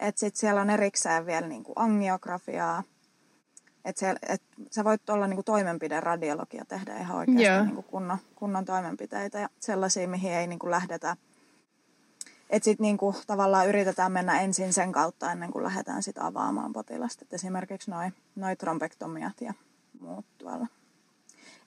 Että 0.00 0.18
sitten 0.18 0.40
siellä 0.40 0.60
on 0.60 0.70
erikseen 0.70 1.26
vielä 1.26 1.48
niin 1.48 1.64
kuin 1.64 1.78
angiografiaa, 1.78 2.82
että 3.84 4.00
se, 4.00 4.14
et 4.28 4.42
sä 4.70 4.84
voit 4.84 5.10
olla 5.10 5.26
niin 5.26 5.36
kuin 5.36 5.44
toimenpideradiologia 5.44 6.64
tehdä 6.64 6.96
ihan 6.96 7.16
oikeasti 7.16 7.42
yeah. 7.42 7.64
niin 7.64 7.74
kuin 7.74 7.86
kunnon, 7.86 8.18
kunnon 8.34 8.64
toimenpiteitä 8.64 9.38
ja 9.38 9.48
sellaisia, 9.60 10.08
mihin 10.08 10.32
ei 10.32 10.46
niin 10.46 10.58
kuin 10.58 10.70
lähdetä 10.70 11.16
että 12.54 12.64
sitten 12.64 12.84
niinku 12.84 13.14
tavallaan 13.26 13.68
yritetään 13.68 14.12
mennä 14.12 14.40
ensin 14.40 14.72
sen 14.72 14.92
kautta 14.92 15.32
ennen 15.32 15.50
kuin 15.50 15.64
lähdetään 15.64 16.02
sitä 16.02 16.26
avaamaan 16.26 16.72
potilasta. 16.72 17.24
Et 17.24 17.32
esimerkiksi 17.32 17.90
noin 17.90 18.14
noi 18.36 18.56
trombektomiat 18.56 19.40
ja 19.40 19.54
muut 20.00 20.26
tuolla. 20.38 20.66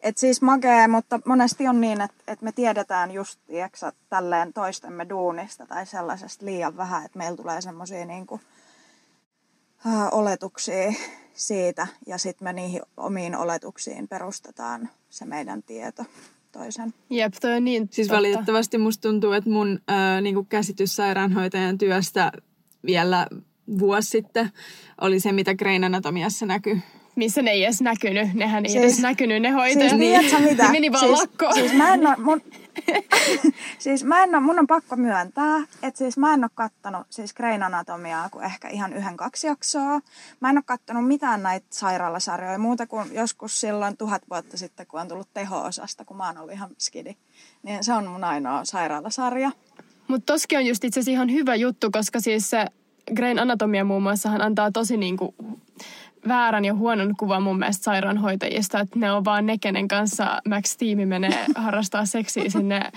Et 0.01 0.17
siis 0.17 0.41
makee, 0.41 0.87
mutta 0.87 1.19
monesti 1.25 1.67
on 1.67 1.81
niin, 1.81 2.01
että 2.01 2.23
et 2.27 2.41
me 2.41 2.51
tiedetään 2.51 3.11
just 3.11 3.39
tiiäksä, 3.45 3.93
tälleen 4.09 4.53
toistemme 4.53 5.09
duunista 5.09 5.65
tai 5.65 5.85
sellaisesta 5.85 6.45
liian 6.45 6.77
vähän, 6.77 7.05
että 7.05 7.17
meillä 7.17 7.37
tulee 7.37 7.61
semmoisia 7.61 8.05
niinku, 8.05 8.41
oletuksia 10.11 10.93
siitä 11.33 11.87
ja 12.07 12.17
sitten 12.17 12.45
me 12.45 12.53
niihin 12.53 12.81
omiin 12.97 13.35
oletuksiin 13.35 14.07
perustetaan 14.07 14.89
se 15.09 15.25
meidän 15.25 15.63
tieto 15.63 16.05
toisen. 16.51 16.93
Jep, 17.09 17.33
toi 17.41 17.53
on 17.53 17.63
niin 17.63 17.87
Siis 17.91 18.07
totta. 18.07 18.17
valitettavasti 18.17 18.77
musta 18.77 19.01
tuntuu, 19.09 19.31
että 19.31 19.49
mun 19.49 19.79
ää, 19.87 20.21
niinku 20.21 20.43
käsitys 20.43 20.95
sairaanhoitajan 20.95 21.77
työstä 21.77 22.31
vielä 22.85 23.27
vuosi 23.79 24.09
sitten 24.09 24.49
oli 25.01 25.19
se, 25.19 25.31
mitä 25.31 25.55
Grain 25.55 25.83
Anatomiassa 25.83 26.45
näkyy 26.45 26.81
missä 27.17 27.41
ne 27.41 27.51
ei 27.51 27.63
edes 27.63 27.81
näkynyt. 27.81 28.33
Nehän 28.33 28.65
ei 28.65 28.71
siis, 28.71 28.83
edes 28.83 28.99
näkynyt 28.99 29.41
ne 29.41 29.49
hoitajat. 29.49 29.89
Siis 29.89 29.99
niin, 29.99 30.25
että 30.25 30.39
mitä? 30.39 30.63
Ne 30.63 30.71
meni 30.79 30.91
vaan 30.91 31.07
siis, 31.07 31.19
lakkoon. 31.19 31.53
Siis 31.53 31.73
mä 31.73 31.93
en 31.93 31.99
mun, 32.17 32.41
siis 33.79 34.03
mä 34.03 34.23
en 34.23 34.35
ole, 34.35 34.43
mun 34.43 34.59
on 34.59 34.67
pakko 34.67 34.95
myöntää, 34.95 35.59
että 35.83 35.97
siis 35.97 36.17
mä 36.17 36.33
en 36.33 36.43
ole 36.43 36.51
kattonut 36.55 37.07
siis 37.09 37.33
Grain 37.33 37.63
Anatomiaa 37.63 38.29
kuin 38.29 38.45
ehkä 38.45 38.67
ihan 38.69 38.93
yhden 38.93 39.17
kaksi 39.17 39.47
jaksoa. 39.47 40.01
Mä 40.39 40.49
en 40.49 40.57
ole 40.57 40.63
kattonut 40.65 41.07
mitään 41.07 41.43
näitä 41.43 41.67
sairaalasarjoja 41.69 42.57
muuta 42.57 42.87
kuin 42.87 43.13
joskus 43.13 43.61
silloin 43.61 43.97
tuhat 43.97 44.21
vuotta 44.29 44.57
sitten, 44.57 44.87
kun 44.87 45.01
on 45.01 45.07
tullut 45.07 45.33
teho-osasta, 45.33 46.05
kun 46.05 46.17
mä 46.17 46.27
oon 46.27 46.37
ollut 46.37 46.53
ihan 46.53 46.69
skidi. 46.77 47.15
Niin 47.63 47.83
se 47.83 47.93
on 47.93 48.07
mun 48.07 48.23
ainoa 48.23 48.65
sairaalasarja. 48.65 49.51
Mutta 50.07 50.33
toski 50.33 50.57
on 50.57 50.65
just 50.65 50.83
itse 50.83 50.99
asiassa 50.99 51.11
ihan 51.11 51.31
hyvä 51.31 51.55
juttu, 51.55 51.91
koska 51.91 52.19
siis 52.19 52.49
se 52.49 52.65
Grain 53.15 53.39
Anatomia 53.39 53.83
muun 53.83 54.03
muassa 54.03 54.29
antaa 54.29 54.71
tosi 54.71 54.97
niinku 54.97 55.35
väärän 56.27 56.65
ja 56.65 56.73
huonon 56.73 57.13
kuvan 57.17 57.43
mun 57.43 57.59
mielestä 57.59 57.83
sairaanhoitajista, 57.83 58.79
että 58.79 58.99
ne 58.99 59.11
on 59.11 59.25
vaan 59.25 59.45
ne, 59.45 59.57
kenen 59.57 59.87
kanssa 59.87 60.41
Max 60.49 60.77
Tiimi 60.77 61.05
menee 61.05 61.45
harrastaa 61.55 62.05
seksiä 62.05 62.49
sinne 62.49 62.81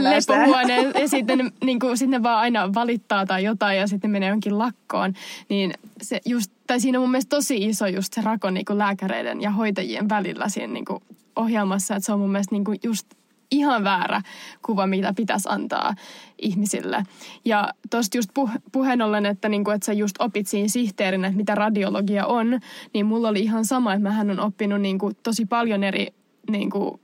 lepohuoneen. 0.00 0.92
Ja 1.00 1.08
sitten 1.08 1.52
niin 1.64 1.78
kuin, 1.78 1.98
sitten 1.98 2.10
ne 2.18 2.22
vaan 2.22 2.38
aina 2.38 2.74
valittaa 2.74 3.26
tai 3.26 3.44
jotain 3.44 3.78
ja 3.78 3.86
sitten 3.86 4.10
menee 4.10 4.28
jonkin 4.28 4.58
lakkoon. 4.58 5.14
Niin 5.48 5.74
se 6.02 6.20
just, 6.24 6.50
tai 6.66 6.80
siinä 6.80 6.98
on 6.98 7.02
mun 7.02 7.10
mielestä 7.10 7.36
tosi 7.36 7.56
iso 7.56 7.86
just 7.86 8.12
se 8.12 8.20
rako 8.22 8.50
niin 8.50 8.64
kuin 8.64 8.78
lääkäreiden 8.78 9.40
ja 9.40 9.50
hoitajien 9.50 10.08
välillä 10.08 10.48
siinä 10.48 10.72
niin 10.72 10.84
kuin 10.84 11.02
ohjelmassa, 11.36 11.96
että 11.96 12.06
se 12.06 12.12
on 12.12 12.20
mun 12.20 12.32
mielestä 12.32 12.54
niin 12.54 12.64
kuin 12.64 12.78
just 12.82 13.06
ihan 13.50 13.84
väärä 13.84 14.22
kuva, 14.62 14.86
mitä 14.86 15.12
pitäisi 15.16 15.48
antaa 15.50 15.94
ihmisille. 16.42 17.02
Ja 17.44 17.72
tuosta 17.90 18.18
just 18.18 18.30
puh- 18.38 18.60
puheen 18.72 19.02
ollen, 19.02 19.26
että, 19.26 19.48
niinku, 19.48 19.70
että 19.70 19.86
sä 19.86 19.92
just 19.92 20.16
opit 20.18 20.46
siinä 20.46 20.68
sihteerinä, 20.68 21.26
että 21.26 21.36
mitä 21.36 21.54
radiologia 21.54 22.26
on, 22.26 22.60
niin 22.94 23.06
mulla 23.06 23.28
oli 23.28 23.40
ihan 23.40 23.64
sama, 23.64 23.94
että 23.94 24.08
mähän 24.08 24.30
on 24.30 24.40
oppinut 24.40 24.80
niinku, 24.80 25.12
tosi 25.22 25.46
paljon 25.46 25.84
eri 25.84 26.06
niinku, 26.50 27.00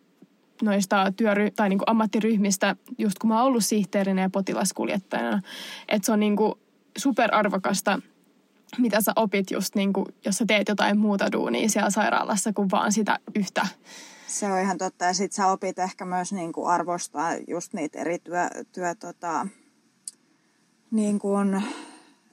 noista 0.62 1.12
työry- 1.16 1.52
tai 1.56 1.68
niinku 1.68 1.84
ammattiryhmistä, 1.86 2.76
just 2.98 3.18
kun 3.18 3.28
mä 3.28 3.36
oon 3.36 3.46
ollut 3.46 3.64
sihteerinä 3.64 4.22
ja 4.22 4.30
potilaskuljettajana. 4.30 5.40
Että 5.88 6.06
se 6.06 6.12
on 6.12 6.20
niinku 6.20 6.58
superarvokasta 6.98 7.98
mitä 8.78 9.00
sä 9.00 9.12
opit 9.16 9.50
just 9.50 9.74
niinku, 9.74 10.06
jos 10.24 10.38
sä 10.38 10.44
teet 10.46 10.68
jotain 10.68 10.98
muuta 10.98 11.32
duunia 11.32 11.68
siellä 11.68 11.90
sairaalassa 11.90 12.52
kuin 12.52 12.70
vaan 12.70 12.92
sitä 12.92 13.18
yhtä 13.34 13.66
se 14.26 14.52
on 14.52 14.60
ihan 14.60 14.78
totta. 14.78 15.04
Ja 15.04 15.14
sit 15.14 15.32
sä 15.32 15.46
opit 15.46 15.78
ehkä 15.78 16.04
myös 16.04 16.32
niin 16.32 16.52
kuin 16.52 16.68
arvostaa 16.68 17.34
just 17.48 17.72
niitä 17.72 17.98
eri 17.98 18.18
työ, 18.18 18.48
työ 18.72 18.94
tota, 18.94 19.46
niin 20.90 21.18
kuin, 21.18 21.62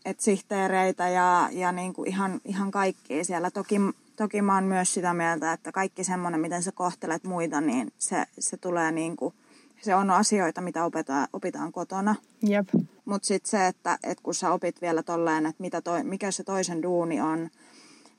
et 0.05 0.19
sihteereitä 0.19 1.09
ja, 1.09 1.49
ja 1.51 1.71
niin 1.71 1.93
kuin 1.93 2.09
ihan, 2.09 2.41
ihan 2.45 2.71
kaikkia 2.71 3.23
siellä. 3.23 3.51
Toki, 3.51 3.75
toki 4.15 4.41
mä 4.41 4.55
oon 4.55 4.63
myös 4.63 4.93
sitä 4.93 5.13
mieltä, 5.13 5.53
että 5.53 5.71
kaikki 5.71 6.03
semmoinen, 6.03 6.41
miten 6.41 6.63
sä 6.63 6.71
kohtelet 6.71 7.23
muita, 7.23 7.61
niin 7.61 7.93
se, 7.97 8.25
se 8.39 8.57
tulee 8.57 8.91
niin 8.91 9.15
kuin, 9.15 9.33
se 9.81 9.95
on 9.95 10.11
asioita, 10.11 10.61
mitä 10.61 10.85
opetaan, 10.85 11.27
opitaan 11.33 11.71
kotona. 11.71 12.15
Jep. 12.41 12.69
Mutta 13.05 13.25
sitten 13.25 13.49
se, 13.49 13.67
että, 13.67 13.99
että 14.03 14.23
kun 14.23 14.35
sä 14.35 14.51
opit 14.51 14.81
vielä 14.81 15.03
tolleen, 15.03 15.45
että 15.45 15.61
mitä 15.61 15.81
toi, 15.81 16.03
mikä 16.03 16.31
se 16.31 16.43
toisen 16.43 16.83
duuni 16.83 17.21
on, 17.21 17.49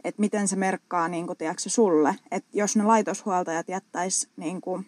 että 0.05 0.21
miten 0.21 0.49
se 0.49 0.57
merkkaa 0.57 1.09
niin 1.09 1.27
kuin, 1.27 1.39
tiedätkö, 1.39 1.71
sulle. 1.71 2.15
Että 2.31 2.51
jos 2.53 2.77
ne 2.77 2.85
laitoshuoltajat 2.85 3.69
jättäis, 3.69 4.29
niin 4.37 4.61
kuin, 4.61 4.87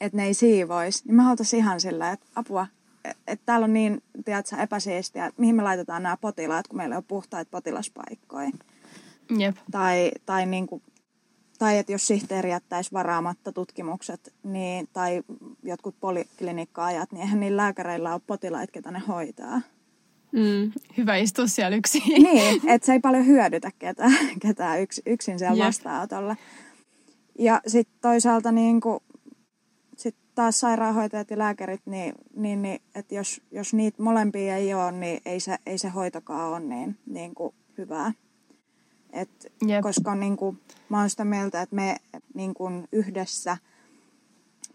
että 0.00 0.16
ne 0.16 0.24
ei 0.24 0.34
siivoisi, 0.34 1.02
niin 1.06 1.14
mä 1.14 1.30
oltaisiin 1.30 1.60
ihan 1.60 1.80
sillä, 1.80 2.10
että 2.10 2.26
apua, 2.34 2.66
että 3.04 3.46
täällä 3.46 3.64
on 3.64 3.72
niin 3.72 4.02
tiedätkö, 4.24 4.56
epäsiistiä, 4.56 5.26
että 5.26 5.40
mihin 5.40 5.54
me 5.54 5.62
laitetaan 5.62 6.02
nämä 6.02 6.16
potilaat, 6.16 6.68
kun 6.68 6.76
meillä 6.76 6.96
on 6.96 7.04
puhtaita 7.04 7.50
potilaspaikkoja. 7.50 8.50
Jep. 9.38 9.56
Tai, 9.70 10.10
tai, 10.26 10.46
niin 10.46 10.66
kuin, 10.66 10.82
tai 11.58 11.78
että 11.78 11.92
jos 11.92 12.06
sihteeri 12.06 12.50
jättäisi 12.50 12.92
varaamatta 12.92 13.52
tutkimukset 13.52 14.34
niin, 14.42 14.88
tai 14.92 15.22
jotkut 15.62 15.94
poliklinikka-ajat, 16.00 17.12
niin 17.12 17.22
eihän 17.22 17.40
niillä 17.40 17.62
lääkäreillä 17.62 18.12
ole 18.12 18.20
potilaita, 18.26 18.72
ketä 18.72 18.90
ne 18.90 18.98
hoitaa. 18.98 19.60
Mm, 20.32 20.72
hyvä 20.96 21.16
istua 21.16 21.46
siellä 21.46 21.76
yksin. 21.76 22.02
Niin, 22.32 22.68
että 22.68 22.86
se 22.86 22.92
ei 22.92 23.00
paljon 23.00 23.26
hyödytä 23.26 23.70
ketään, 23.78 24.12
ketään 24.40 24.82
yks, 24.82 25.00
yksin 25.06 25.38
siellä 25.38 25.56
yep. 25.56 25.66
vastaanotolla. 25.66 26.36
Ja 27.38 27.60
sitten 27.66 27.98
toisaalta 28.00 28.52
niin 28.52 28.80
kuin, 28.80 29.00
sit 29.96 30.16
taas 30.34 30.60
sairaanhoitajat 30.60 31.30
ja 31.30 31.38
lääkärit, 31.38 31.80
niin, 31.86 32.14
niin, 32.36 32.62
niin 32.62 32.82
että 32.94 33.14
jos, 33.14 33.40
jos 33.50 33.74
niitä 33.74 34.02
molempia 34.02 34.56
ei 34.56 34.74
ole, 34.74 34.92
niin 34.92 35.20
ei 35.26 35.40
se, 35.40 35.58
ei 35.66 35.78
se 35.78 35.88
hoitokaan 35.88 36.48
ole 36.48 36.60
niin, 36.60 36.98
niin 37.06 37.34
kuin 37.34 37.54
hyvää. 37.78 38.12
Et. 39.12 39.52
Koska 39.82 40.14
niin 40.14 40.36
kuin, 40.36 40.60
mä 40.88 41.00
oon 41.00 41.10
sitä 41.10 41.24
mieltä, 41.24 41.62
että 41.62 41.76
me 41.76 41.96
niin 42.34 42.54
kuin 42.54 42.88
yhdessä– 42.92 43.56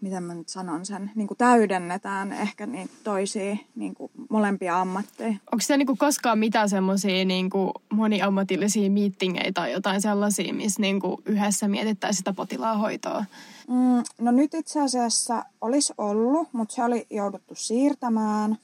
miten 0.00 0.22
mä 0.22 0.34
nyt 0.34 0.48
sanon 0.48 0.86
sen, 0.86 1.10
niin 1.14 1.28
kuin 1.28 1.38
täydennetään 1.38 2.32
ehkä 2.32 2.66
niitä 2.66 2.94
toisia 3.04 3.56
niin 3.74 3.94
kuin 3.94 4.12
molempia 4.30 4.80
ammatteja. 4.80 5.30
Onko 5.30 5.60
se 5.60 5.76
niin 5.76 5.86
kuin 5.86 5.98
koskaan 5.98 6.38
mitään 6.38 6.68
semmoisia 6.68 7.24
niin 7.24 7.50
moniammatillisia 7.92 8.90
meetingeitä 8.90 9.52
tai 9.52 9.72
jotain 9.72 10.00
sellaisia, 10.00 10.54
missä 10.54 10.80
niin 10.80 11.00
kuin 11.00 11.22
yhdessä 11.24 11.68
mietittäisiin 11.68 12.18
sitä 12.18 12.32
potilaan 12.32 12.78
hoitoa? 12.78 13.24
Mm, 13.68 14.02
no 14.18 14.30
nyt 14.30 14.54
itse 14.54 14.80
asiassa 14.80 15.44
olisi 15.60 15.92
ollut, 15.98 16.48
mutta 16.52 16.74
se 16.74 16.84
oli 16.84 17.06
jouduttu 17.10 17.54
siirtämään. 17.54 18.58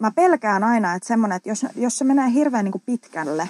Mä 0.00 0.10
pelkään 0.10 0.64
aina, 0.64 0.94
että 0.94 1.06
semmoinen, 1.06 1.36
että 1.36 1.48
jos, 1.48 1.66
jos 1.76 1.98
se 1.98 2.04
menee 2.04 2.32
hirveän 2.32 2.64
niin 2.64 2.72
kuin 2.72 2.82
pitkälle, 2.86 3.48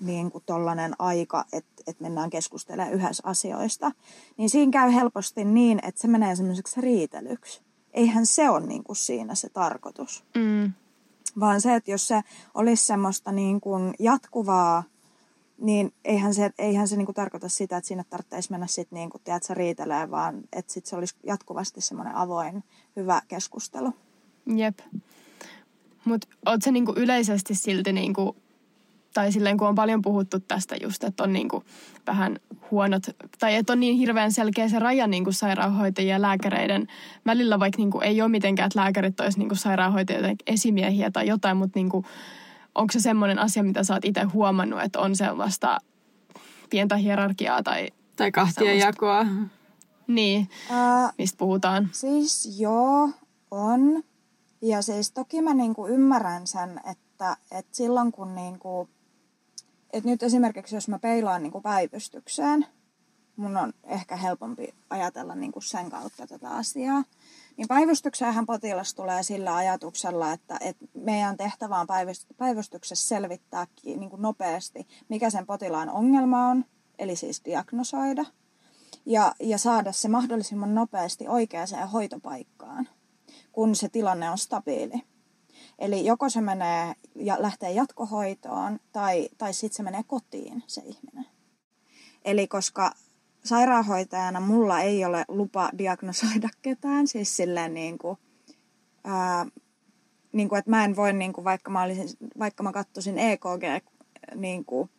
niin 0.00 0.30
kuin 0.30 0.44
tollainen 0.46 0.94
aika, 0.98 1.44
että, 1.52 1.82
että 1.86 2.02
mennään 2.02 2.30
keskustelemaan 2.30 2.94
yhdessä 2.94 3.22
asioista, 3.26 3.92
niin 4.36 4.50
siinä 4.50 4.72
käy 4.72 4.94
helposti 4.94 5.44
niin, 5.44 5.80
että 5.82 6.00
se 6.00 6.08
menee 6.08 6.36
semmoiseksi 6.36 6.80
riitelyksi. 6.80 7.62
Eihän 7.94 8.26
se 8.26 8.50
ole 8.50 8.66
niin 8.66 8.84
kuin 8.84 8.96
siinä 8.96 9.34
se 9.34 9.48
tarkoitus. 9.48 10.24
Mm. 10.34 10.72
Vaan 11.40 11.60
se, 11.60 11.74
että 11.74 11.90
jos 11.90 12.08
se 12.08 12.20
olisi 12.54 12.86
semmoista 12.86 13.32
niin 13.32 13.60
kuin 13.60 13.94
jatkuvaa 13.98 14.84
niin 15.58 15.94
eihän 16.04 16.34
se, 16.34 16.50
eihän 16.58 16.88
se 16.88 16.96
niinku 16.96 17.12
tarkoita 17.12 17.48
sitä, 17.48 17.76
että 17.76 17.88
sinne 17.88 18.04
tarvitsisi 18.10 18.50
mennä 18.50 18.66
sitten 18.66 18.96
niinku, 18.96 19.18
tiedätkö, 19.18 19.54
riitelee, 19.54 20.10
vaan 20.10 20.42
että 20.52 20.72
sit 20.72 20.86
se 20.86 20.96
olisi 20.96 21.14
jatkuvasti 21.26 21.80
semmoinen 21.80 22.14
avoin, 22.14 22.64
hyvä 22.96 23.22
keskustelu. 23.28 23.92
Jep. 24.56 24.78
Mutta 26.04 26.28
oot 26.46 26.62
se 26.62 26.70
niinku 26.70 26.92
yleisesti 26.96 27.54
silti, 27.54 27.92
niinku, 27.92 28.36
tai 29.14 29.32
silleen 29.32 29.56
kun 29.56 29.68
on 29.68 29.74
paljon 29.74 30.02
puhuttu 30.02 30.40
tästä 30.40 30.76
just, 30.82 31.04
että 31.04 31.22
on 31.22 31.32
niinku 31.32 31.64
vähän 32.06 32.38
huonot, 32.70 33.02
tai 33.38 33.54
että 33.54 33.72
on 33.72 33.80
niin 33.80 33.96
hirveän 33.96 34.32
selkeä 34.32 34.68
se 34.68 34.78
raja 34.78 35.06
niinku 35.06 35.32
sairaanhoitajien 35.32 36.12
ja 36.12 36.22
lääkäreiden 36.22 36.86
välillä, 37.26 37.60
vaikka 37.60 37.78
niinku 37.78 38.00
ei 38.00 38.22
ole 38.22 38.28
mitenkään, 38.28 38.66
että 38.66 38.80
lääkärit 38.80 39.20
olisi 39.20 39.38
niinku 39.38 39.54
sairaanhoitajien 39.54 40.36
esimiehiä 40.46 41.10
tai 41.10 41.26
jotain, 41.26 41.56
mutta 41.56 41.78
niinku, 41.78 42.04
onko 42.74 42.92
se 42.92 43.00
semmoinen 43.00 43.38
asia, 43.38 43.62
mitä 43.62 43.84
sä 43.84 43.94
oot 43.94 44.04
itse 44.04 44.22
huomannut, 44.22 44.82
että 44.82 45.00
on 45.00 45.16
sellaista 45.16 45.78
pientä 46.70 46.96
hierarkiaa 46.96 47.62
tai... 47.62 47.88
Tai 48.16 48.32
kahtia 48.32 48.74
jakoa. 48.74 49.26
Niin, 50.06 50.48
uh, 50.70 51.12
mistä 51.18 51.38
puhutaan. 51.38 51.88
Siis 51.92 52.60
joo, 52.60 53.10
on. 53.50 54.02
Ja 54.62 54.82
siis 54.82 55.10
toki 55.10 55.42
mä 55.42 55.54
niinku 55.54 55.86
ymmärrän 55.86 56.46
sen, 56.46 56.80
että, 56.90 57.36
että 57.50 57.76
silloin 57.76 58.12
kun 58.12 58.34
niinku, 58.34 58.88
että 59.92 60.10
nyt 60.10 60.22
esimerkiksi 60.22 60.74
jos 60.74 60.88
mä 60.88 60.98
peilaan 60.98 61.42
niinku 61.42 61.60
päivystykseen, 61.60 62.66
mun 63.36 63.56
on 63.56 63.72
ehkä 63.84 64.16
helpompi 64.16 64.74
ajatella 64.90 65.34
niinku 65.34 65.60
sen 65.60 65.90
kautta 65.90 66.26
tätä 66.26 66.50
asiaa. 66.50 67.04
Niin 67.56 67.68
päivystykseenhän 67.68 68.46
potilas 68.46 68.94
tulee 68.94 69.22
sillä 69.22 69.56
ajatuksella, 69.56 70.32
että, 70.32 70.58
että 70.60 70.86
meidän 70.94 71.36
tehtävä 71.36 71.80
on 71.80 71.86
päivystyksessä 72.36 73.08
selvittää 73.08 73.66
niin 73.84 74.10
kuin 74.10 74.22
nopeasti, 74.22 74.86
mikä 75.08 75.30
sen 75.30 75.46
potilaan 75.46 75.90
ongelma 75.90 76.46
on, 76.46 76.64
eli 76.98 77.16
siis 77.16 77.44
diagnosoida, 77.44 78.24
ja, 79.06 79.34
ja 79.40 79.58
saada 79.58 79.92
se 79.92 80.08
mahdollisimman 80.08 80.74
nopeasti 80.74 81.28
oikeaan 81.28 81.88
hoitopaikkaan, 81.92 82.88
kun 83.52 83.76
se 83.76 83.88
tilanne 83.88 84.30
on 84.30 84.38
stabiili. 84.38 85.02
Eli 85.78 86.06
joko 86.06 86.28
se 86.28 86.40
menee 86.40 86.94
ja 87.14 87.36
lähtee 87.38 87.70
jatkohoitoon 87.70 88.80
tai, 88.92 89.28
tai 89.38 89.52
sitten 89.52 89.76
se 89.76 89.82
menee 89.82 90.02
kotiin 90.06 90.62
se 90.66 90.82
ihminen. 90.84 91.26
Eli 92.24 92.48
koska 92.48 92.92
sairaanhoitajana 93.44 94.40
mulla 94.40 94.80
ei 94.80 95.04
ole 95.04 95.24
lupa 95.28 95.70
diagnosoida 95.78 96.48
ketään, 96.62 97.06
siis 97.06 97.36
silleen 97.36 97.74
niin 97.74 97.98
kuin, 97.98 98.18
ää, 99.04 99.46
niin 100.32 100.48
kuin, 100.48 100.58
että 100.58 100.70
mä 100.70 100.84
en 100.84 100.96
voi, 100.96 101.12
niin 101.12 101.32
kuin, 101.32 101.44
vaikka 101.44 101.70
mä, 101.70 101.82
olisin, 101.82 102.08
vaikka 102.38 102.62
mä 102.62 102.72
katsoisin 102.72 103.18
EKG 103.18 103.84
niin 104.34 104.64
kuin, 104.64 104.90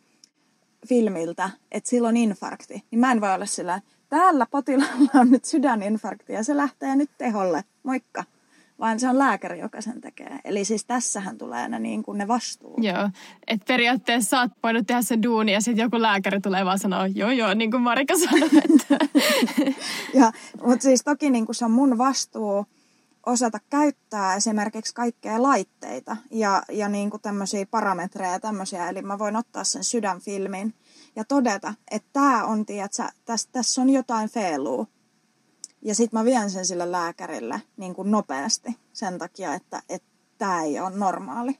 filmiltä, 0.87 1.49
että 1.71 1.89
sillä 1.89 2.07
on 2.07 2.17
infarkti, 2.17 2.83
niin 2.91 2.99
mä 2.99 3.11
en 3.11 3.21
voi 3.21 3.33
olla 3.33 3.45
sillä 3.45 3.81
täällä 4.09 4.45
potilaalla 4.51 5.19
on 5.21 5.31
nyt 5.31 5.45
sydäninfarkti 5.45 6.33
ja 6.33 6.43
se 6.43 6.57
lähtee 6.57 6.95
nyt 6.95 7.09
teholle, 7.17 7.63
moikka 7.83 8.23
vaan 8.79 8.99
se 8.99 9.09
on 9.09 9.17
lääkäri, 9.17 9.59
joka 9.59 9.81
sen 9.81 10.01
tekee. 10.01 10.39
Eli 10.43 10.65
siis 10.65 10.85
tässähän 10.85 11.37
tulee 11.37 11.69
ne, 11.69 11.79
niin 11.79 12.03
kuin 12.03 12.17
ne 12.17 12.27
vastuu. 12.27 12.75
Joo, 12.81 13.09
että 13.47 13.65
periaatteessa 13.67 14.29
sä 14.29 14.39
oot 14.39 14.51
voinut 14.63 14.87
tehdä 14.87 15.01
sen 15.01 15.23
duuni 15.23 15.53
ja 15.53 15.61
sitten 15.61 15.83
joku 15.83 16.01
lääkäri 16.01 16.41
tulee 16.41 16.65
vaan 16.65 16.79
sanoa, 16.79 17.07
joo 17.07 17.31
joo, 17.31 17.53
niin 17.53 17.71
kuin 17.71 17.83
Marika 17.83 18.13
sanoi. 18.29 18.49
Että... 18.63 19.05
ja, 20.19 20.31
mutta 20.63 20.83
siis 20.83 21.03
toki 21.03 21.29
niin 21.29 21.45
kuin 21.45 21.55
se 21.55 21.65
on 21.65 21.71
mun 21.71 21.97
vastuu 21.97 22.65
osata 23.25 23.59
käyttää 23.69 24.35
esimerkiksi 24.35 24.93
kaikkea 24.93 25.41
laitteita 25.41 26.17
ja, 26.31 26.63
ja 26.71 26.89
niin 26.89 27.09
kuin 27.09 27.21
tämmöisiä 27.21 27.65
parametreja 27.65 28.31
ja 28.31 28.39
tämmöisiä. 28.39 28.89
Eli 28.89 29.01
mä 29.01 29.19
voin 29.19 29.35
ottaa 29.35 29.63
sen 29.63 29.83
sydänfilmin 29.83 30.73
ja 31.15 31.25
todeta, 31.25 31.73
että 31.91 32.09
tämä 32.13 32.45
on, 32.45 32.65
tiedätkö, 32.65 33.03
tässä, 33.25 33.49
tässä 33.51 33.81
on 33.81 33.89
jotain 33.89 34.29
feilua 34.29 34.87
ja 35.81 35.95
sitten 35.95 36.19
mä 36.19 36.25
vien 36.25 36.49
sen 36.49 36.65
sille 36.65 36.91
lääkärille 36.91 37.61
niin 37.77 37.95
kuin 37.95 38.11
nopeasti 38.11 38.69
sen 38.93 39.17
takia, 39.17 39.53
että 39.53 39.81
tämä 40.37 40.63
ei 40.63 40.79
ole 40.79 40.97
normaali. 40.97 41.59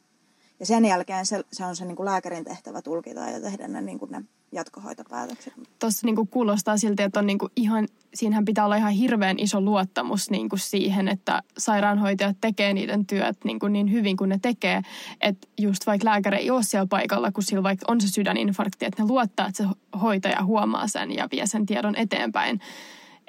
Ja 0.60 0.66
sen 0.66 0.86
jälkeen 0.86 1.26
se, 1.26 1.44
se 1.52 1.66
on 1.66 1.76
se 1.76 1.86
niin 1.86 1.96
kuin 1.96 2.06
lääkärin 2.06 2.44
tehtävä 2.44 2.82
tulkita 2.82 3.20
ja 3.20 3.42
tehdä 3.42 3.68
ne, 3.68 3.82
niin 3.82 4.00
kuin 4.00 4.12
ne 4.12 4.22
jatkohoitopäätökset. 4.52 5.54
Tuossa 5.80 6.08
niin 6.08 6.28
kuulostaa 6.28 6.78
siltä, 6.78 7.04
että 7.04 7.20
on 7.20 7.28
niin 7.28 7.38
kuin 7.38 7.52
ihan, 7.56 7.88
siinähän 8.14 8.46
pitää 8.46 8.66
olla 8.66 8.76
ihan 8.76 8.92
hirveän 8.92 9.40
iso 9.40 9.62
luottamus 9.62 10.30
niin 10.30 10.50
kuin 10.50 10.60
siihen, 10.60 11.08
että 11.08 11.44
sairaanhoitajat 11.58 12.38
tekee 12.42 12.74
niiden 12.74 13.06
työt 13.06 13.38
niin, 13.44 13.60
kuin 13.60 13.74
niin 13.74 13.92
hyvin 13.92 14.18
kuin 14.18 14.30
ne 14.30 14.40
tekee. 14.42 14.82
Että 15.22 15.48
just 15.58 15.88
vaikka 15.88 16.06
lääkäri 16.06 16.38
ei 16.38 16.52
ole 16.52 16.64
siellä 16.64 16.88
paikalla, 16.88 17.32
kun 17.32 17.44
sillä 17.44 17.64
vaikka 17.64 17.86
on 17.92 18.02
se 18.02 18.08
sydäninfarkti, 18.08 18.86
että 18.86 19.04
ne 19.04 19.10
luottaa, 19.10 19.48
että 19.48 19.64
se 19.64 19.70
hoitaja 20.02 20.44
huomaa 20.44 20.88
sen 20.88 21.16
ja 21.16 21.28
vie 21.32 21.48
sen 21.48 21.66
tiedon 21.66 21.96
eteenpäin. 21.96 22.60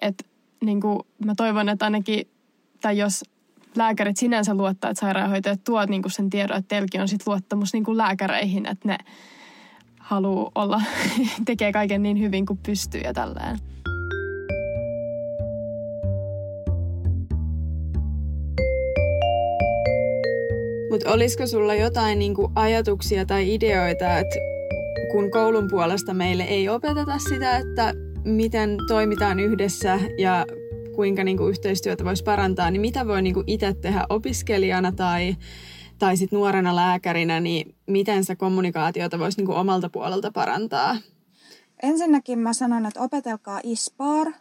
Että 0.02 0.24
niin 0.64 0.80
kuin, 0.80 0.98
mä 1.24 1.34
toivon, 1.36 1.68
että 1.68 1.84
ainakin, 1.84 2.28
tai 2.80 2.98
jos 2.98 3.24
lääkärit 3.76 4.16
sinänsä 4.16 4.54
luottaa, 4.54 4.90
että 4.90 5.00
sairaanhoitajat 5.00 5.64
tuot 5.64 5.90
niin 5.90 6.02
kuin 6.02 6.12
sen 6.12 6.30
tiedon, 6.30 6.56
että 6.56 6.68
teilläkin 6.68 7.00
on 7.00 7.08
sit 7.08 7.26
luottamus 7.26 7.72
niin 7.72 7.84
kuin 7.84 7.98
lääkäreihin, 7.98 8.66
että 8.66 8.88
ne 8.88 8.98
haluaa 10.00 10.50
olla, 10.54 10.82
tekee 11.46 11.72
kaiken 11.72 12.02
niin 12.02 12.20
hyvin 12.20 12.46
kuin 12.46 12.58
pystyy 12.66 13.00
ja 13.00 13.14
tälleen. 13.14 13.58
Mutta 20.90 21.10
olisiko 21.10 21.46
sulla 21.46 21.74
jotain 21.74 22.18
niinku 22.18 22.52
ajatuksia 22.54 23.26
tai 23.26 23.54
ideoita, 23.54 24.18
että 24.18 24.36
kun 25.10 25.30
koulun 25.30 25.68
puolesta 25.70 26.14
meille 26.14 26.42
ei 26.42 26.68
opeteta 26.68 27.18
sitä, 27.18 27.56
että 27.56 27.94
miten 28.24 28.76
toimitaan 28.88 29.40
yhdessä 29.40 30.00
ja 30.18 30.46
kuinka 30.94 31.24
niin 31.24 31.36
kuin 31.36 31.50
yhteistyötä 31.50 32.04
voisi 32.04 32.24
parantaa, 32.24 32.70
niin 32.70 32.80
mitä 32.80 33.06
voi 33.06 33.22
niin 33.22 33.34
kuin 33.34 33.44
itse 33.46 33.74
tehdä 33.74 34.06
opiskelijana 34.08 34.92
tai, 34.92 35.36
tai 35.98 36.16
sit 36.16 36.32
nuorena 36.32 36.76
lääkärinä, 36.76 37.40
niin 37.40 37.74
miten 37.86 38.24
se 38.24 38.36
kommunikaatiota 38.36 39.18
voisi 39.18 39.38
niin 39.38 39.46
kuin 39.46 39.58
omalta 39.58 39.90
puolelta 39.90 40.30
parantaa? 40.30 40.96
Ensinnäkin 41.82 42.38
mä 42.38 42.52
sanon, 42.52 42.86
että 42.86 43.00
opetelkaa 43.00 43.60
ISPAR, 43.62 44.32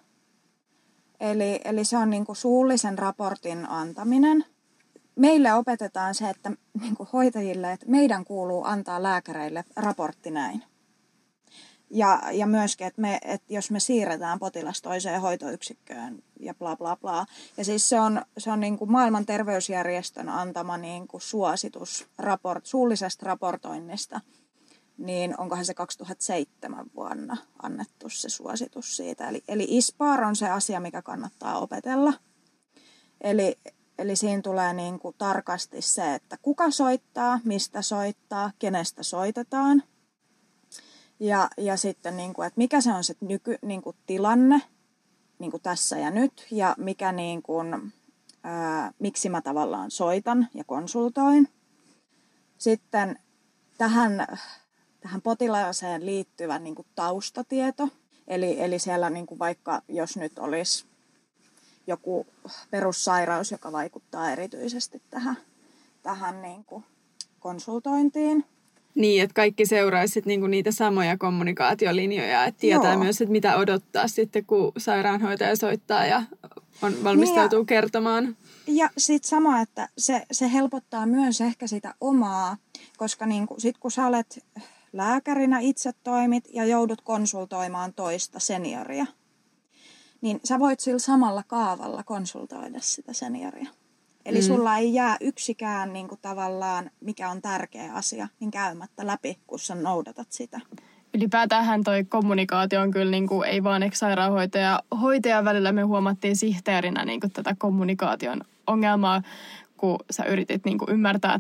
eli, 1.19 1.59
eli 1.65 1.85
se 1.85 1.97
on 1.97 2.09
niin 2.09 2.25
kuin 2.25 2.35
suullisen 2.35 2.97
raportin 2.97 3.69
antaminen. 3.69 4.45
Meille 5.15 5.53
opetetaan 5.53 6.15
se, 6.15 6.29
että 6.29 6.51
niin 6.81 6.95
kuin 6.95 7.09
hoitajille, 7.13 7.71
että 7.71 7.85
meidän 7.89 8.25
kuuluu 8.25 8.63
antaa 8.65 9.03
lääkäreille 9.03 9.63
raportti 9.75 10.31
näin. 10.31 10.63
Ja, 11.91 12.21
ja 12.31 12.47
myöskin, 12.47 12.87
että, 12.87 13.01
me, 13.01 13.19
että 13.23 13.53
jos 13.53 13.71
me 13.71 13.79
siirretään 13.79 14.39
potilas 14.39 14.81
toiseen 14.81 15.21
hoitoyksikköön 15.21 16.23
ja 16.39 16.53
bla 16.53 16.75
bla 16.75 16.95
bla. 16.95 17.25
Ja 17.57 17.65
siis 17.65 17.89
se 17.89 17.99
on, 17.99 18.21
se 18.37 18.51
on 18.51 18.59
niin 18.59 18.77
kuin 18.77 18.91
maailman 18.91 19.25
terveysjärjestön 19.25 20.29
antama 20.29 20.77
niin 20.77 21.07
kuin 21.07 21.21
suositus 21.21 22.07
raport, 22.17 22.65
suullisesta 22.65 23.25
raportoinnista. 23.25 24.21
Niin 24.97 25.39
onkohan 25.39 25.65
se 25.65 25.73
2007 25.73 26.85
vuonna 26.95 27.37
annettu 27.63 28.09
se 28.09 28.29
suositus 28.29 28.97
siitä. 28.97 29.29
Eli, 29.29 29.43
eli 29.47 29.65
ISPAR 29.69 30.23
on 30.23 30.35
se 30.35 30.49
asia, 30.49 30.79
mikä 30.79 31.01
kannattaa 31.01 31.59
opetella. 31.59 32.13
Eli, 33.21 33.59
eli 33.97 34.15
siinä 34.15 34.41
tulee 34.41 34.73
niin 34.73 34.99
kuin 34.99 35.15
tarkasti 35.17 35.81
se, 35.81 36.15
että 36.15 36.37
kuka 36.41 36.71
soittaa, 36.71 37.39
mistä 37.43 37.81
soittaa, 37.81 38.51
kenestä 38.59 39.03
soitetaan– 39.03 39.83
ja, 41.19 41.49
ja 41.57 41.77
sitten, 41.77 42.17
niin 42.17 42.33
kuin, 42.33 42.47
että 42.47 42.57
mikä 42.57 42.81
se 42.81 42.91
on 42.93 43.03
se 43.03 43.15
nyky, 43.21 43.57
niin 43.61 43.81
kuin 43.81 43.95
tilanne 44.05 44.61
niin 45.39 45.51
kuin 45.51 45.63
tässä 45.63 45.97
ja 45.97 46.11
nyt 46.11 46.47
ja 46.51 46.75
mikä, 46.77 47.11
niin 47.11 47.41
kuin, 47.41 47.93
ää, 48.43 48.91
miksi 48.99 49.29
mä 49.29 49.41
tavallaan 49.41 49.91
soitan 49.91 50.47
ja 50.53 50.63
konsultoin. 50.63 51.49
Sitten 52.57 53.19
tähän, 53.77 54.27
tähän 55.01 55.21
potilaaseen 55.21 56.05
liittyvä 56.05 56.59
niin 56.59 56.75
kuin 56.75 56.87
taustatieto. 56.95 57.89
Eli, 58.27 58.61
eli 58.61 58.79
siellä 58.79 59.09
niin 59.09 59.25
kuin 59.25 59.39
vaikka 59.39 59.81
jos 59.87 60.17
nyt 60.17 60.39
olisi 60.39 60.85
joku 61.87 62.27
perussairaus, 62.71 63.51
joka 63.51 63.71
vaikuttaa 63.71 64.31
erityisesti 64.31 65.01
tähän, 65.09 65.37
tähän 66.03 66.41
niin 66.41 66.63
kuin 66.63 66.83
konsultointiin, 67.39 68.45
niin, 68.99 69.23
että 69.23 69.33
kaikki 69.33 69.65
seuraisivat 69.65 70.25
niinku 70.25 70.47
niitä 70.47 70.71
samoja 70.71 71.17
kommunikaatiolinjoja, 71.17 72.45
että 72.45 72.59
tietää 72.59 72.93
Joo. 72.93 73.03
myös, 73.03 73.21
että 73.21 73.31
mitä 73.31 73.57
odottaa 73.57 74.07
sitten, 74.07 74.45
kun 74.45 74.71
sairaanhoitaja 74.77 75.55
soittaa 75.55 76.05
ja 76.05 76.23
on 76.81 77.03
valmistautuu 77.03 77.59
niin 77.59 77.63
ja, 77.63 77.81
kertomaan. 77.81 78.37
Ja 78.67 78.89
sitten 78.97 79.29
sama, 79.29 79.61
että 79.61 79.89
se, 79.97 80.25
se 80.31 80.53
helpottaa 80.53 81.05
myös 81.05 81.41
ehkä 81.41 81.67
sitä 81.67 81.95
omaa, 82.01 82.57
koska 82.97 83.25
niinku, 83.25 83.55
sit 83.57 83.77
kun 83.77 83.91
sä 83.91 84.07
olet 84.07 84.45
lääkärinä 84.93 85.59
itse 85.59 85.91
toimit 86.03 86.43
ja 86.53 86.65
joudut 86.65 87.01
konsultoimaan 87.01 87.93
toista 87.93 88.39
senioria, 88.39 89.05
niin 90.21 90.39
sä 90.43 90.59
voit 90.59 90.79
sillä 90.79 90.99
samalla 90.99 91.43
kaavalla 91.47 92.03
konsultoida 92.03 92.79
sitä 92.81 93.13
senioria. 93.13 93.69
Eli 94.29 94.39
mm. 94.39 94.43
sulla 94.45 94.77
ei 94.77 94.93
jää 94.93 95.17
yksikään 95.21 95.93
niin 95.93 96.07
kuin 96.07 96.19
tavallaan, 96.21 96.91
mikä 97.01 97.29
on 97.29 97.41
tärkeä 97.41 97.93
asia, 97.93 98.27
niin 98.39 98.51
käymättä 98.51 99.07
läpi, 99.07 99.37
kun 99.47 99.59
sä 99.59 99.75
noudatat 99.75 100.31
sitä. 100.31 100.59
Ylipäätään 101.13 101.83
toi 101.83 102.03
kommunikaatio 102.03 102.81
on 102.81 102.91
kyllä 102.91 103.11
niin 103.11 103.27
kuin, 103.27 103.49
ei 103.49 103.63
vaan 103.63 103.81
sairaanhoitaja 103.93 104.83
hoitajan 105.01 105.45
välillä. 105.45 105.71
Me 105.71 105.81
huomattiin 105.81 106.35
sihteerinä 106.35 107.05
niin 107.05 107.19
kuin, 107.19 107.31
tätä 107.31 107.55
kommunikaation 107.57 108.41
ongelmaa, 108.67 109.21
kun 109.77 109.99
sä 110.11 110.23
yritit 110.23 110.65
niin 110.65 110.77
kuin, 110.77 110.91
ymmärtää 110.91 111.39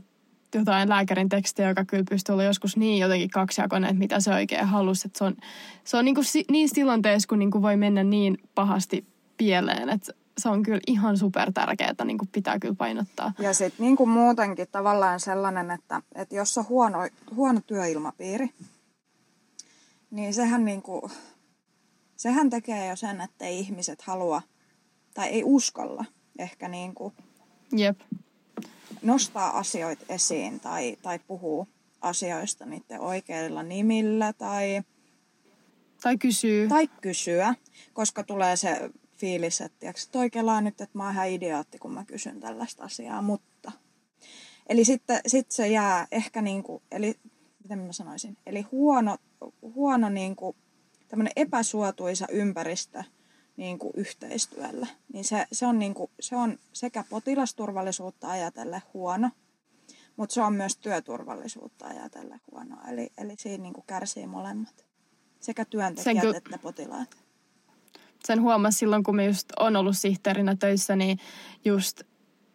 jotain 0.55 0.89
lääkärin 0.89 1.29
tekstiä, 1.29 1.69
joka 1.69 1.85
kyllä 1.85 2.03
pystyy 2.09 2.33
olla 2.33 2.43
joskus 2.43 2.77
niin 2.77 2.99
jotenkin 2.99 3.29
kaksijakoinen, 3.29 3.89
että 3.89 3.99
mitä 3.99 4.19
se 4.19 4.33
oikein 4.33 4.65
halusi. 4.65 5.07
Että 5.07 5.17
se 5.17 5.23
on, 5.23 5.35
se 5.83 5.97
on 5.97 6.05
niin 6.05 6.15
kuin, 6.15 6.25
niissä 6.51 6.75
tilanteissa, 6.75 7.27
kun 7.27 7.39
niin 7.39 7.51
kuin 7.51 7.61
voi 7.61 7.77
mennä 7.77 8.03
niin 8.03 8.37
pahasti 8.55 9.05
pieleen, 9.37 9.89
että 9.89 10.13
se 10.39 10.49
on 10.49 10.63
kyllä 10.63 10.79
ihan 10.87 11.17
super 11.17 11.53
tärkeää, 11.53 11.93
niin 12.03 12.17
kuin 12.17 12.29
pitää 12.31 12.59
kyllä 12.59 12.75
painottaa. 12.75 13.33
Ja 13.39 13.53
sitten 13.53 13.85
niin 13.85 13.95
kuin 13.95 14.09
muutenkin 14.09 14.67
tavallaan 14.71 15.19
sellainen, 15.19 15.71
että, 15.71 16.01
että 16.15 16.35
jos 16.35 16.57
on 16.57 16.65
huono, 16.69 16.99
huono 17.35 17.61
työilmapiiri, 17.67 18.49
niin 20.11 20.33
sehän, 20.33 20.65
niin 20.65 20.81
kuin, 20.81 21.11
sehän 22.15 22.49
tekee 22.49 22.87
jo 22.87 22.95
sen, 22.95 23.21
että 23.21 23.45
ei 23.45 23.59
ihmiset 23.59 24.01
halua 24.01 24.41
tai 25.13 25.27
ei 25.27 25.43
uskalla 25.43 26.05
ehkä 26.39 26.67
niin 26.67 26.95
kuin 26.95 27.13
Jep. 27.71 27.99
nostaa 29.01 29.57
asioita 29.57 30.05
esiin 30.09 30.59
tai, 30.59 30.97
tai 31.01 31.19
puhuu 31.19 31.67
asioista 32.01 32.65
niiden 32.65 32.99
oikeilla 32.99 33.63
nimillä 33.63 34.33
tai, 34.33 34.81
tai 36.01 36.17
kysyy. 36.17 36.67
Tai 36.67 36.87
kysyä, 36.87 37.55
koska 37.93 38.23
tulee 38.23 38.55
se 38.55 38.91
fiilis, 39.19 39.61
että 39.61 39.79
tiiäks, 39.79 40.07
toi 40.07 40.29
kelaa 40.29 40.61
nyt, 40.61 40.81
että 40.81 40.97
mä 40.97 41.03
oon 41.03 41.13
ihan 41.13 41.29
idiootti, 41.29 41.79
kun 41.79 41.93
mä 41.93 42.05
kysyn 42.05 42.39
tällaista 42.39 42.83
asiaa, 42.83 43.21
mutta... 43.21 43.71
Eli 44.69 44.85
sitten 44.85 45.21
sit 45.27 45.51
se 45.51 45.67
jää 45.67 46.07
ehkä 46.11 46.41
niin 46.41 46.63
kuin, 46.63 46.83
eli 46.91 47.19
miten 47.63 47.79
mä 47.79 47.93
sanoisin, 47.93 48.37
eli 48.45 48.61
huono, 48.61 49.17
huono 49.61 50.09
niin 50.09 50.35
kuin, 50.35 50.57
tämmöinen 51.07 51.33
epäsuotuisa 51.35 52.25
ympäristö 52.31 53.03
niin 53.57 53.79
kuin 53.79 53.93
yhteistyöllä, 53.95 54.87
niin 55.13 55.25
se, 55.25 55.47
se, 55.51 55.65
on 55.65 55.79
niin 55.79 55.93
kuin, 55.93 56.11
se 56.19 56.35
on 56.35 56.57
sekä 56.73 57.03
potilasturvallisuutta 57.09 58.29
ajatellen 58.29 58.81
huono, 58.93 59.29
mutta 60.17 60.33
se 60.33 60.41
on 60.41 60.53
myös 60.53 60.77
työturvallisuutta 60.77 61.87
ajatellen 61.87 62.41
huono. 62.51 62.77
Eli, 62.91 63.11
eli 63.17 63.33
siinä 63.37 63.61
niin 63.61 63.73
kuin 63.73 63.85
kärsii 63.87 64.27
molemmat, 64.27 64.85
sekä 65.39 65.65
työntekijät 65.65 66.23
Sen 66.23 66.35
että 66.35 66.57
potilaat 66.57 67.28
sen 68.25 68.41
huomasi 68.41 68.77
silloin, 68.77 69.03
kun 69.03 69.15
me 69.15 69.25
just 69.25 69.49
on 69.59 69.75
ollut 69.75 69.97
sihteerinä 69.97 70.55
töissä, 70.55 70.95
niin 70.95 71.19
just 71.65 72.01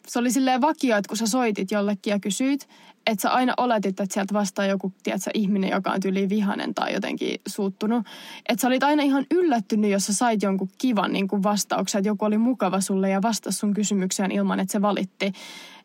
se 0.06 0.18
oli 0.18 0.30
silleen 0.30 0.60
vakio, 0.60 0.96
että 0.96 1.08
kun 1.08 1.16
sä 1.16 1.26
soitit 1.26 1.70
jollekin 1.70 2.10
ja 2.10 2.20
kysyit, 2.20 2.68
että 3.06 3.22
sä 3.22 3.30
aina 3.30 3.54
oletit, 3.56 4.00
että 4.00 4.14
sieltä 4.14 4.34
vastaa 4.34 4.66
joku, 4.66 4.92
tiedätkö, 5.02 5.30
ihminen, 5.34 5.70
joka 5.70 5.90
on 5.90 6.00
tyyli 6.00 6.28
vihanen 6.28 6.74
tai 6.74 6.94
jotenkin 6.94 7.40
suuttunut. 7.48 8.06
Että 8.48 8.62
sä 8.62 8.68
olit 8.68 8.82
aina 8.82 9.02
ihan 9.02 9.26
yllättynyt, 9.30 9.90
jos 9.90 10.06
sä 10.06 10.12
sait 10.12 10.42
jonkun 10.42 10.68
kivan 10.78 11.12
niin 11.12 11.28
kuin 11.28 11.42
vastauksen, 11.42 11.98
että 11.98 12.08
joku 12.08 12.24
oli 12.24 12.38
mukava 12.38 12.80
sulle 12.80 13.10
ja 13.10 13.22
vastasi 13.22 13.58
sun 13.58 13.74
kysymykseen 13.74 14.30
ilman, 14.30 14.60
että 14.60 14.72
se 14.72 14.82
valitti. 14.82 15.26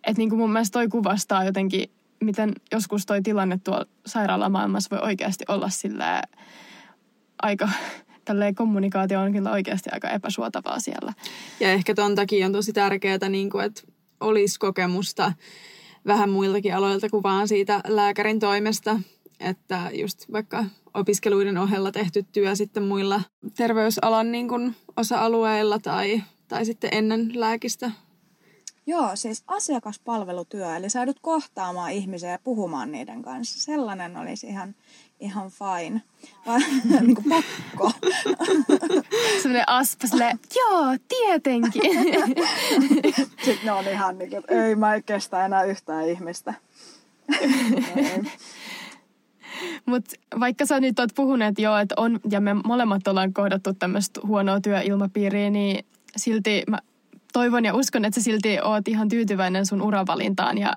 Että 0.04 0.18
niin 0.18 0.30
kuin 0.30 0.40
mun 0.40 0.52
mielestä 0.52 0.74
toi 0.74 0.88
kuvastaa 0.88 1.44
jotenkin, 1.44 1.92
miten 2.24 2.54
joskus 2.72 3.06
toi 3.06 3.22
tilanne 3.22 3.60
tuolla 3.64 3.86
sairaalamaailmassa 4.06 4.96
voi 4.96 5.08
oikeasti 5.08 5.46
olla 5.48 5.70
silleen 5.70 6.24
aika 7.42 7.70
tälleen 8.30 8.56
kommunikaatio 8.56 9.20
on 9.20 9.32
kyllä 9.32 9.52
oikeasti 9.52 9.90
aika 9.94 10.10
epäsuotavaa 10.10 10.80
siellä. 10.80 11.14
Ja 11.60 11.72
ehkä 11.72 11.96
ton 11.96 12.16
takia 12.16 12.46
on 12.46 12.52
tosi 12.52 12.74
tärkeää, 12.74 13.30
niin 13.30 13.50
kuin, 13.50 13.66
että 13.66 13.82
olisi 14.20 14.60
kokemusta 14.60 15.34
vähän 16.08 16.30
muiltakin 16.30 16.76
aloilta 16.76 17.10
kuin 17.10 17.24
vaan 17.24 17.48
siitä 17.48 17.82
lääkärin 17.88 18.40
toimesta. 18.40 19.00
Että 19.40 19.90
just 19.94 20.32
vaikka 20.32 20.66
opiskeluiden 20.94 21.58
ohella 21.58 21.92
tehty 21.92 22.26
työ 22.32 22.56
sitten 22.56 22.84
muilla 22.84 23.22
terveysalan 23.56 24.32
niin 24.32 24.48
kuin 24.48 24.76
osa-alueilla 24.98 25.80
tai, 25.80 26.24
tai 26.48 26.66
sitten 26.66 26.90
ennen 26.94 27.32
lääkistä 27.40 27.92
Joo, 28.86 29.16
siis 29.16 29.44
asiakaspalvelutyö, 29.48 30.76
eli 30.76 30.90
sä 30.90 31.00
joudut 31.00 31.20
kohtaamaan 31.22 31.92
ihmisiä 31.92 32.30
ja 32.30 32.40
puhumaan 32.44 32.92
niiden 32.92 33.22
kanssa. 33.22 33.62
Sellainen 33.62 34.18
olisi 34.18 34.48
ihan, 34.48 34.76
ihan 35.20 35.50
fine. 35.50 36.02
niin 37.02 37.16
kuin 37.16 37.30
pakko. 37.30 37.92
Sellainen 39.42 39.70
aspa 39.70 40.08
joo, 40.56 40.96
tietenkin. 41.08 41.82
Sitten 43.46 43.66
ne 43.66 43.72
on 43.72 43.88
ihan 43.88 44.18
niin 44.18 44.30
kuin, 44.30 44.44
ei 44.48 44.76
mä 44.76 44.96
en 44.96 45.04
kestä 45.04 45.46
enää 45.46 45.64
yhtään 45.64 46.10
ihmistä. 46.10 46.54
Mutta 49.86 50.16
vaikka 50.40 50.66
sä 50.66 50.80
nyt 50.80 51.00
oot 51.00 51.10
puhuneet 51.16 51.60
jo, 51.60 51.78
että 51.78 51.96
on, 51.98 52.20
ja 52.32 52.42
me 52.42 52.54
molemmat 52.54 53.08
ollaan 53.08 53.34
kohdattu 53.34 53.74
tämmöistä 53.74 54.22
huonoa 54.28 54.62
työilmapiiriä, 54.62 55.50
niin 55.50 55.86
silti 56.16 56.64
mä 56.68 56.80
toivon 57.34 57.66
ja 57.66 57.76
uskon, 57.76 58.06
että 58.06 58.20
sä 58.20 58.24
silti 58.24 58.60
oot 58.64 58.88
ihan 58.88 59.10
tyytyväinen 59.10 59.66
sun 59.66 59.82
uravalintaan 59.82 60.58
ja 60.58 60.74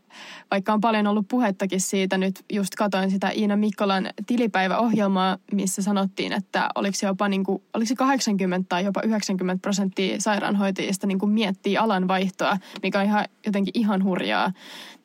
vaikka 0.51 0.73
on 0.73 0.81
paljon 0.81 1.07
ollut 1.07 1.29
puhettakin 1.29 1.81
siitä, 1.81 2.19
nyt 2.19 2.45
just 2.53 2.75
katoin 2.75 3.11
sitä 3.11 3.31
Iina 3.31 3.57
Mikkolan 3.57 4.11
tilipäiväohjelmaa, 4.27 5.39
missä 5.53 5.83
sanottiin, 5.83 6.33
että 6.33 6.69
oliko 6.75 6.97
se 6.97 7.07
jopa 7.07 7.29
niin 7.29 7.45
kuin, 7.45 7.63
oliko 7.75 7.89
se 7.89 7.95
80 7.95 8.69
tai 8.69 8.85
jopa 8.85 9.01
90 9.03 9.63
prosenttia 9.63 10.21
sairaanhoitajista 10.21 11.07
niin 11.07 11.19
kuin 11.19 11.33
miettii 11.33 11.77
alan 11.77 12.09
vaihtoa, 12.09 12.57
mikä 12.83 12.99
on 12.99 13.05
ihan, 13.05 13.25
jotenkin 13.47 13.81
ihan 13.81 14.05
hurjaa. 14.05 14.53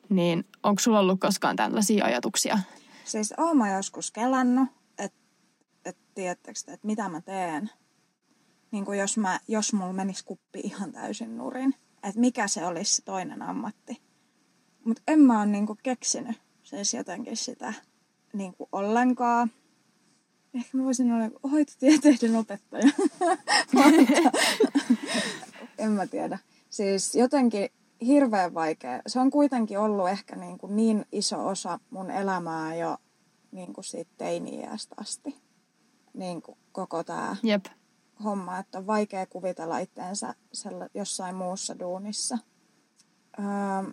Niin 0.08 0.44
onko 0.62 0.80
sulla 0.80 1.00
ollut 1.00 1.20
koskaan 1.20 1.56
tällaisia 1.56 2.04
ajatuksia? 2.04 2.58
Siis 3.04 3.34
oon 3.38 3.56
mä 3.56 3.72
joskus 3.72 4.10
kelannut, 4.10 4.68
että 4.98 5.18
et, 5.86 5.98
että 6.48 6.78
mitä 6.82 7.08
mä 7.08 7.20
teen– 7.20 7.70
niin 8.70 8.84
kuin 8.84 8.98
jos, 8.98 9.18
mä, 9.18 9.40
jos 9.48 9.72
mulla 9.72 9.92
menisi 9.92 10.24
kuppi 10.24 10.60
ihan 10.60 10.92
täysin 10.92 11.38
nurin, 11.38 11.74
että 12.02 12.20
mikä 12.20 12.48
se 12.48 12.66
olisi 12.66 12.96
se 12.96 13.02
toinen 13.02 13.42
ammatti. 13.42 14.02
Mutta 14.84 15.02
en 15.08 15.20
mä 15.20 15.38
ole 15.38 15.46
niin 15.46 15.66
kuin 15.66 15.78
keksinyt 15.82 16.36
siis 16.62 16.94
jotenkin 16.94 17.36
sitä 17.36 17.74
niin 18.32 18.54
kuin 18.54 18.68
ollenkaan. 18.72 19.50
Ehkä 20.54 20.78
mä 20.78 20.84
voisin 20.84 21.12
olla 21.12 21.50
hoitotieteiden 21.50 22.36
opettaja. 22.36 22.88
en 25.78 25.90
mä 25.90 26.06
tiedä. 26.06 26.38
Siis 26.70 27.14
jotenkin 27.14 27.68
hirveän 28.06 28.54
vaikea. 28.54 29.02
Se 29.06 29.20
on 29.20 29.30
kuitenkin 29.30 29.78
ollut 29.78 30.08
ehkä 30.08 30.36
niin, 30.36 30.58
kuin 30.58 30.76
niin 30.76 31.04
iso 31.12 31.46
osa 31.46 31.80
mun 31.90 32.10
elämää 32.10 32.76
jo 32.76 32.96
niin 33.52 33.72
kuin 33.72 33.84
siitä 33.84 34.10
teini-iästä 34.18 34.94
asti. 34.98 35.36
Niin 36.14 36.42
kuin 36.42 36.58
koko 36.72 37.04
tämä 37.04 37.36
Jep 37.42 37.64
homma, 38.24 38.58
että 38.58 38.78
on 38.78 38.86
vaikea 38.86 39.26
kuvitella 39.26 39.78
itteensä 39.78 40.34
jossain 40.94 41.34
muussa 41.34 41.78
duunissa. 41.78 42.38
Öö, 43.38 43.92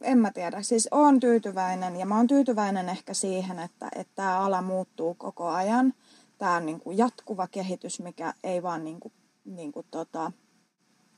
en 0.00 0.18
mä 0.18 0.30
tiedä. 0.30 0.62
Siis 0.62 0.88
oon 0.90 1.20
tyytyväinen 1.20 1.96
ja 1.96 2.06
mä 2.06 2.16
oon 2.16 2.26
tyytyväinen 2.26 2.88
ehkä 2.88 3.14
siihen, 3.14 3.58
että, 3.58 3.90
tämä 4.14 4.40
ala 4.40 4.62
muuttuu 4.62 5.14
koko 5.14 5.48
ajan. 5.48 5.94
Tämä 6.38 6.56
on 6.56 6.66
niin 6.66 6.80
kuin 6.80 6.98
jatkuva 6.98 7.46
kehitys, 7.46 8.00
mikä 8.00 8.34
ei 8.44 8.62
vaan 8.62 8.84
niin 8.84 9.00
kuin, 9.00 9.12
niin 9.44 9.72
kuin 9.72 9.86
tota, 9.90 10.32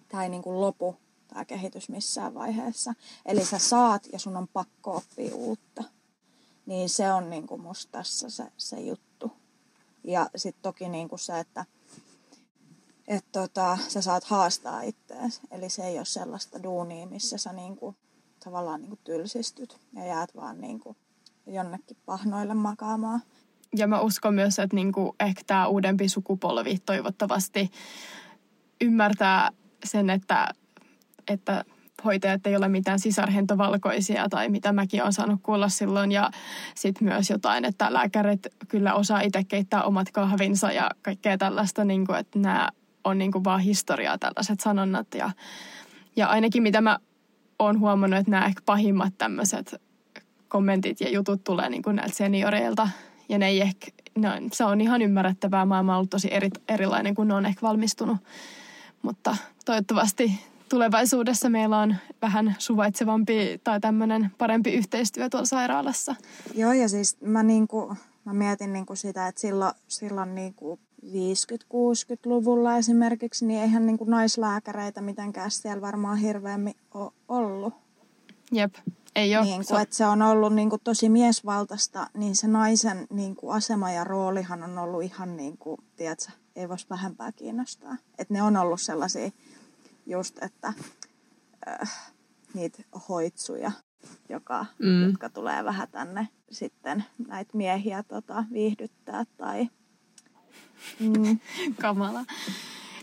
tämä 0.09 0.23
ei 0.23 0.29
niin 0.29 0.43
kuin 0.43 0.61
lopu 0.61 0.97
tämä 1.29 1.45
kehitys 1.45 1.89
missään 1.89 2.35
vaiheessa. 2.35 2.95
Eli 3.27 3.45
sä 3.45 3.59
saat 3.59 4.09
ja 4.12 4.19
sun 4.19 4.37
on 4.37 4.49
pakko 4.49 4.97
oppia 4.97 5.35
uutta. 5.35 5.85
Niin 6.67 6.89
se 6.89 7.12
on 7.12 7.31
niin 7.31 7.47
kuin 7.47 7.61
musta 7.61 7.93
tässä 7.93 8.31
se, 8.31 8.45
se 8.57 8.81
juttu. 8.81 9.33
Ja 10.05 10.31
sitten 10.37 10.62
toki 10.62 10.89
niin 10.89 11.09
kuin 11.09 11.19
se, 11.19 11.39
että 11.39 11.65
että 13.09 13.40
tota, 13.40 13.79
sä 13.88 14.03
saat 14.03 14.25
haastaa 14.25 14.83
itseäsi. 14.83 15.40
Eli 15.51 15.71
se 15.71 15.87
ei 15.87 15.97
ole 15.97 16.05
sellaista 16.05 16.62
duunia, 16.62 17.07
missä 17.07 17.38
sä 17.38 17.53
niinku, 17.53 17.95
tavallaan 18.45 18.81
niinku 18.81 18.99
tylsistyt 19.05 19.81
ja 19.92 20.07
jäät 20.07 20.37
vaan 20.37 20.61
niinku 20.61 20.97
jonnekin 21.47 21.97
pahnoille 22.07 22.55
makaamaan. 22.55 23.23
Ja 23.77 23.87
mä 23.87 24.01
uskon 24.01 24.35
myös, 24.35 24.59
että 24.59 24.77
niinku 24.77 25.14
ehkä 25.21 25.42
tämä 25.47 25.66
uudempi 25.66 26.09
sukupolvi 26.09 26.79
toivottavasti 26.79 27.71
ymmärtää 28.81 29.51
sen, 29.85 30.11
että, 30.11 30.49
että 31.29 31.64
hoitajat 32.05 32.47
ei 32.47 32.57
ole 32.57 32.69
mitään 32.69 32.99
sisarhentovalkoisia 32.99 34.29
tai 34.29 34.49
mitä 34.49 34.73
mäkin 34.73 35.03
olen 35.03 35.12
saanut 35.12 35.40
kuulla 35.42 35.69
silloin. 35.69 36.12
Ja 36.12 36.31
sitten 36.75 37.09
myös 37.09 37.31
jotain, 37.31 37.64
että 37.64 37.92
lääkärit 37.92 38.47
kyllä 38.69 38.95
osaa 38.95 39.21
itse 39.21 39.45
keittää 39.45 39.83
omat 39.83 40.11
kahvinsa 40.11 40.73
ja 40.73 40.90
kaikkea 41.03 41.38
tällaista, 41.38 41.85
niin 41.85 42.07
kuin, 42.07 42.19
että 42.19 42.38
nämä 42.38 42.69
on 43.07 43.19
niin 43.19 43.33
kuin 43.33 43.45
vaan 43.45 43.61
historiaa 43.61 44.19
tällaiset 44.19 44.61
sanonnat. 44.61 45.07
Ja, 45.14 45.31
ja 46.16 46.27
ainakin 46.27 46.62
mitä 46.62 46.81
mä 46.81 46.99
oon 47.59 47.81
huomannut, 47.81 48.19
että 48.21 48.31
nämä 48.31 48.47
ehkä 48.47 48.62
pahimmat 48.66 49.14
tämmöiset 49.19 49.75
kommentit 50.49 51.01
ja 51.01 51.11
jutut 51.11 51.45
tulee 51.45 51.69
niin 51.69 51.83
kuin 51.83 51.97
näiltä 51.97 52.16
senioreilta. 52.16 52.88
ja 53.29 53.38
ne 53.38 53.49
ei 53.49 53.61
ehkä, 53.61 53.87
no, 54.19 54.31
se 54.53 54.64
on 54.64 54.81
ihan 54.81 55.03
ymmärrettävää. 55.03 55.64
Maailma 55.64 55.92
on 55.92 55.97
ollut 55.97 56.11
tosi 56.11 56.29
eri, 56.35 56.51
erilainen, 56.69 57.14
kun 57.14 57.29
ne 57.29 57.35
on 57.35 57.47
ehkä 57.47 57.62
valmistunut. 57.62 58.16
Mutta 59.03 59.37
toivottavasti 59.64 60.40
tulevaisuudessa 60.69 61.49
meillä 61.49 61.79
on 61.79 61.97
vähän 62.23 62.55
suvaitsevampi 62.59 63.61
tai 63.64 63.81
tämmöinen 63.81 64.31
parempi 64.38 64.73
yhteistyö 64.75 65.29
tuolla 65.29 65.47
sairaalassa. 65.47 66.14
Joo, 66.55 66.73
ja 66.73 66.88
siis 66.88 67.16
mä, 67.21 67.42
niinku, 67.42 67.97
mä 68.25 68.33
mietin 68.33 68.73
niinku 68.73 68.97
sitä, 68.97 69.29
että 69.29 69.40
silloin, 69.40 69.73
silloin 69.88 70.35
niinku 70.35 70.81
50-60-luvulla 71.07 72.77
esimerkiksi, 72.77 73.47
niin 73.47 73.61
eihän 73.61 73.87
niinku 73.87 74.05
naislääkäreitä 74.05 75.01
mitenkään 75.01 75.51
siellä 75.51 75.81
varmaan 75.81 76.19
hirveämmin 76.19 76.75
ole 76.95 77.12
ollut. 77.29 77.75
Jep, 78.53 78.75
ei 79.16 79.37
ole. 79.37 79.45
Niin 79.45 79.64
kuin, 79.69 79.81
että 79.81 79.97
se 79.97 80.07
on 80.07 80.23
ollut 80.23 80.55
niin 80.55 80.71
kuin, 80.71 80.81
tosi 80.85 81.09
miesvaltaista, 81.09 82.11
niin 82.14 82.37
se 82.37 82.49
naisen 82.49 83.07
niin 83.11 83.37
kuin, 83.37 83.57
asema 83.57 83.90
ja 83.90 84.05
roolihan 84.05 84.62
on 84.62 84.79
ollut 84.79 85.03
ihan 85.03 85.37
niin 85.37 85.59
kuin, 85.59 85.81
tiedätkö, 85.97 86.33
ei 86.57 86.69
voisi 86.69 86.87
vähempää 86.90 87.33
kiinnostaa. 87.33 87.97
Että 88.19 88.35
ne 88.35 88.42
on 88.42 88.57
ollut 88.57 88.81
sellaisia 88.81 89.31
just, 90.07 90.42
että 90.42 90.73
äh, 91.69 92.12
niitä 92.55 92.83
hoitsuja, 93.09 93.73
joka, 94.29 94.66
mm. 94.79 95.07
jotka 95.07 95.29
tulee 95.29 95.64
vähän 95.64 95.88
tänne 95.88 96.29
sitten 96.51 97.05
näitä 97.29 97.57
miehiä 97.57 98.03
tota, 98.03 98.45
viihdyttää 98.53 99.25
tai... 99.37 99.69
Mm. 101.01 101.39
Kamala. 101.83 102.25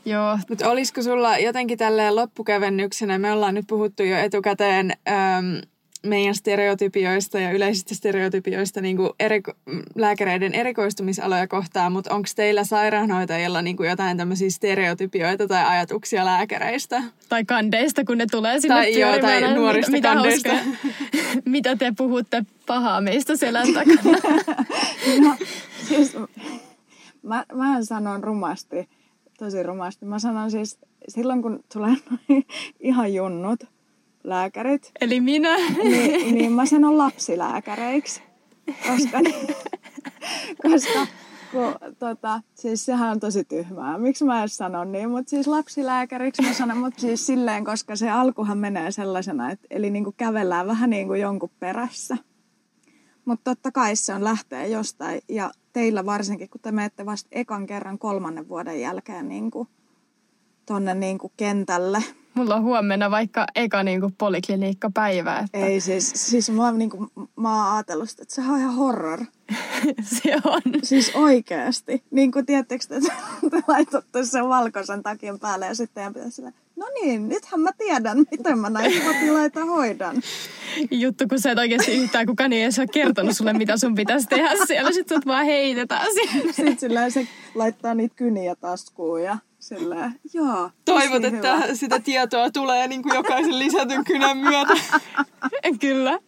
Joo. 0.06 0.40
Mutta 0.50 0.70
olisiko 0.70 1.02
sulla 1.02 1.38
jotenkin 1.38 1.78
tälleen 1.78 2.16
loppukävennyksenä, 2.16 3.18
me 3.18 3.32
ollaan 3.32 3.56
nyt 3.56 3.68
puhuttu 3.68 4.04
jo 4.04 4.18
etukäteen 4.18 4.92
äm, 4.92 5.62
meidän 6.06 6.36
stereotypioista 6.36 7.40
ja 7.40 7.52
yleisistä 7.52 7.96
stereotypioista 7.96 8.82
niin 8.82 8.98
kuin 8.98 9.10
eriko- 9.24 9.56
lääkäreiden 9.96 10.54
erikoistumisaloja 10.54 11.48
kohtaan, 11.48 11.92
mutta 11.92 12.14
onko 12.14 12.30
teillä 12.36 12.64
sairaanhoitajilla 12.64 13.62
niin 13.62 13.78
kuin 13.78 13.90
jotain 13.90 14.18
tämmöisiä 14.18 14.50
stereotypioita 14.50 15.48
tai 15.48 15.66
ajatuksia 15.66 16.26
lääkäreistä? 16.26 17.04
Tai 17.30 17.46
kandeista, 17.46 18.04
kun 18.06 18.18
ne 18.18 18.26
tulee 18.32 18.60
sinne 18.60 18.76
tai, 18.76 19.00
joo, 19.00 19.20
tai 19.20 19.54
nuorista 19.54 19.92
mitä, 19.92 20.14
kandeista. 20.14 20.50
mitä 21.46 21.76
te 21.76 21.94
puhutte 21.98 22.44
pahaa 22.66 23.02
meistä 23.02 23.38
selän 23.38 23.74
takana? 23.74 24.18
no, 25.24 25.36
siis, 25.88 26.16
mä, 27.24 27.46
mä 27.54 27.84
sanon 27.84 28.24
rumasti, 28.24 28.90
tosi 29.38 29.64
rumasti. 29.64 30.06
Mä 30.06 30.20
sanon 30.20 30.52
siis, 30.52 30.80
silloin 31.08 31.42
kun 31.42 31.64
tulee 31.74 31.96
ihan 32.80 33.14
junnut, 33.14 33.64
lääkärit. 34.24 34.92
Eli 35.02 35.22
minä? 35.22 35.58
Niin, 35.84 36.36
niin 36.36 36.52
mä 36.52 36.66
sanon 36.66 36.98
lapsilääkäreiksi. 36.98 38.22
Koska, 38.88 39.18
koska 40.70 41.08
kun, 41.52 41.76
tota, 42.00 42.42
siis 42.54 42.86
sehän 42.86 43.12
on 43.12 43.20
tosi 43.20 43.44
tyhmää. 43.44 43.98
Miksi 43.98 44.26
mä 44.26 44.44
en 44.44 44.50
sano 44.50 44.84
niin? 44.84 45.10
Mutta 45.10 45.30
siis 45.30 45.48
lapsilääkäriksi 45.48 46.42
mä 46.42 46.54
sanon, 46.54 46.78
mutta 46.78 47.02
siis 47.02 47.26
silleen, 47.26 47.66
koska 47.66 47.96
se 47.96 48.10
alkuhan 48.10 48.58
menee 48.58 48.92
sellaisena, 48.92 49.52
että 49.52 49.68
eli 49.70 49.90
niin 49.90 50.04
kuin 50.04 50.16
kävellään 50.18 50.68
vähän 50.68 50.90
niin 50.90 51.08
kuin 51.08 51.22
jonkun 51.22 51.52
perässä. 51.60 52.18
Mutta 53.26 53.52
totta 53.52 53.72
kai 53.72 53.96
se 53.96 54.14
on 54.14 54.24
lähtee 54.24 54.68
jostain. 54.68 55.22
Ja 55.30 55.52
teillä 55.74 56.06
varsinkin, 56.06 56.50
kun 56.50 56.62
te 56.62 56.72
menette 56.72 57.06
vasta 57.06 57.30
ekan 57.32 57.66
kerran 57.66 58.00
kolmannen 58.00 58.50
vuoden 58.50 58.82
jälkeen 58.82 59.30
niin 59.30 59.52
kuin 59.52 59.68
tonne 60.66 60.94
niin 60.94 61.18
kuin 61.18 61.34
kentälle, 61.38 62.04
Mulla 62.34 62.56
on 62.56 62.64
huomenna 62.64 63.12
vaikka 63.12 63.46
eka 63.56 63.84
niinku 63.84 64.12
päivä. 64.94 65.40
Että... 65.40 65.58
Ei 65.58 65.82
siis, 65.82 66.12
siis 66.16 66.50
mä, 66.50 66.66
oon, 66.66 66.78
niinku, 66.78 67.12
mä 67.36 67.66
oon 67.66 67.74
ajatellut, 67.74 68.10
että 68.10 68.36
se 68.36 68.42
on 68.42 68.60
ihan 68.60 68.76
horror. 68.76 69.20
se 70.22 70.36
on. 70.46 70.62
Siis 70.84 71.12
oikeasti. 71.16 72.04
Niin 72.12 72.32
kuin 72.32 72.46
tiedättekö, 72.46 72.86
että 72.90 73.12
te 73.52 73.64
laitatte 73.68 74.26
sen 74.26 74.50
valkoisen 74.50 75.04
takin 75.04 75.40
päälle 75.40 75.66
ja 75.66 75.76
sitten 75.76 75.96
teidän 75.96 76.14
pitäisi 76.14 76.36
sillä, 76.36 76.52
no 76.84 77.02
niin, 77.02 77.30
nythän 77.30 77.60
mä 77.60 77.72
tiedän, 77.78 78.18
miten 78.32 78.60
mä 78.60 78.70
näitä 78.70 79.06
potilaita 79.06 79.66
hoidan. 79.66 80.22
Juttu, 80.92 81.28
kun 81.28 81.40
sä 81.40 81.52
et 81.52 81.60
oikeasti 81.60 81.92
yhtään 81.92 82.26
kukaan 82.26 82.54
ei 82.54 82.64
edes 82.64 82.80
ole 82.80 82.88
kertonut 82.88 83.38
sulle, 83.38 83.54
mitä 83.54 83.78
sun 83.78 83.96
pitäisi 83.96 84.28
tehdä 84.28 84.66
siellä. 84.68 84.92
Sitten 84.92 85.18
sut 85.18 85.26
vaan 85.26 85.46
heitetään 85.46 86.08
sinne. 86.14 86.54
Sitten 86.54 86.80
sillä 86.80 87.10
se 87.10 87.28
laittaa 87.56 87.94
niitä 87.94 88.16
kyniä 88.16 88.56
taskuun 88.56 89.24
ja 89.24 89.38
sillä, 89.60 90.12
joo. 90.34 90.70
Toivot, 90.86 91.26
että 91.26 91.56
hyvä. 91.56 91.76
sitä 91.76 92.00
tietoa 92.00 92.52
tulee 92.52 92.88
niin 92.88 93.04
kuin 93.04 93.16
jokaisen 93.16 93.60
lisätyn 93.60 94.04
kynän 94.04 94.38
myötä. 94.38 94.74
Kyllä. 95.82 96.20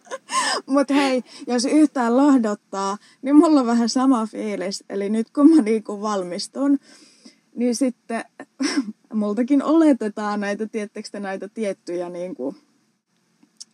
Mutta 0.66 0.94
hei, 0.94 1.24
jos 1.48 1.66
yhtään 1.66 2.18
lohdottaa, 2.18 2.98
niin 3.22 3.36
mulla 3.36 3.60
on 3.60 3.66
vähän 3.66 3.90
sama 3.90 4.26
fiilis. 4.26 4.84
Eli 4.90 5.10
nyt 5.10 5.30
kun 5.30 5.56
mä 5.56 5.62
niinku 5.62 6.02
valmistun, 6.02 6.80
niin 7.56 7.76
sitten 7.76 8.24
multakin 9.16 9.64
oletetaan 9.64 10.40
näitä, 10.40 10.68
tiettekö 10.68 11.20
näitä 11.20 11.48
tiettyjä 11.48 12.10
niinku 12.10 12.56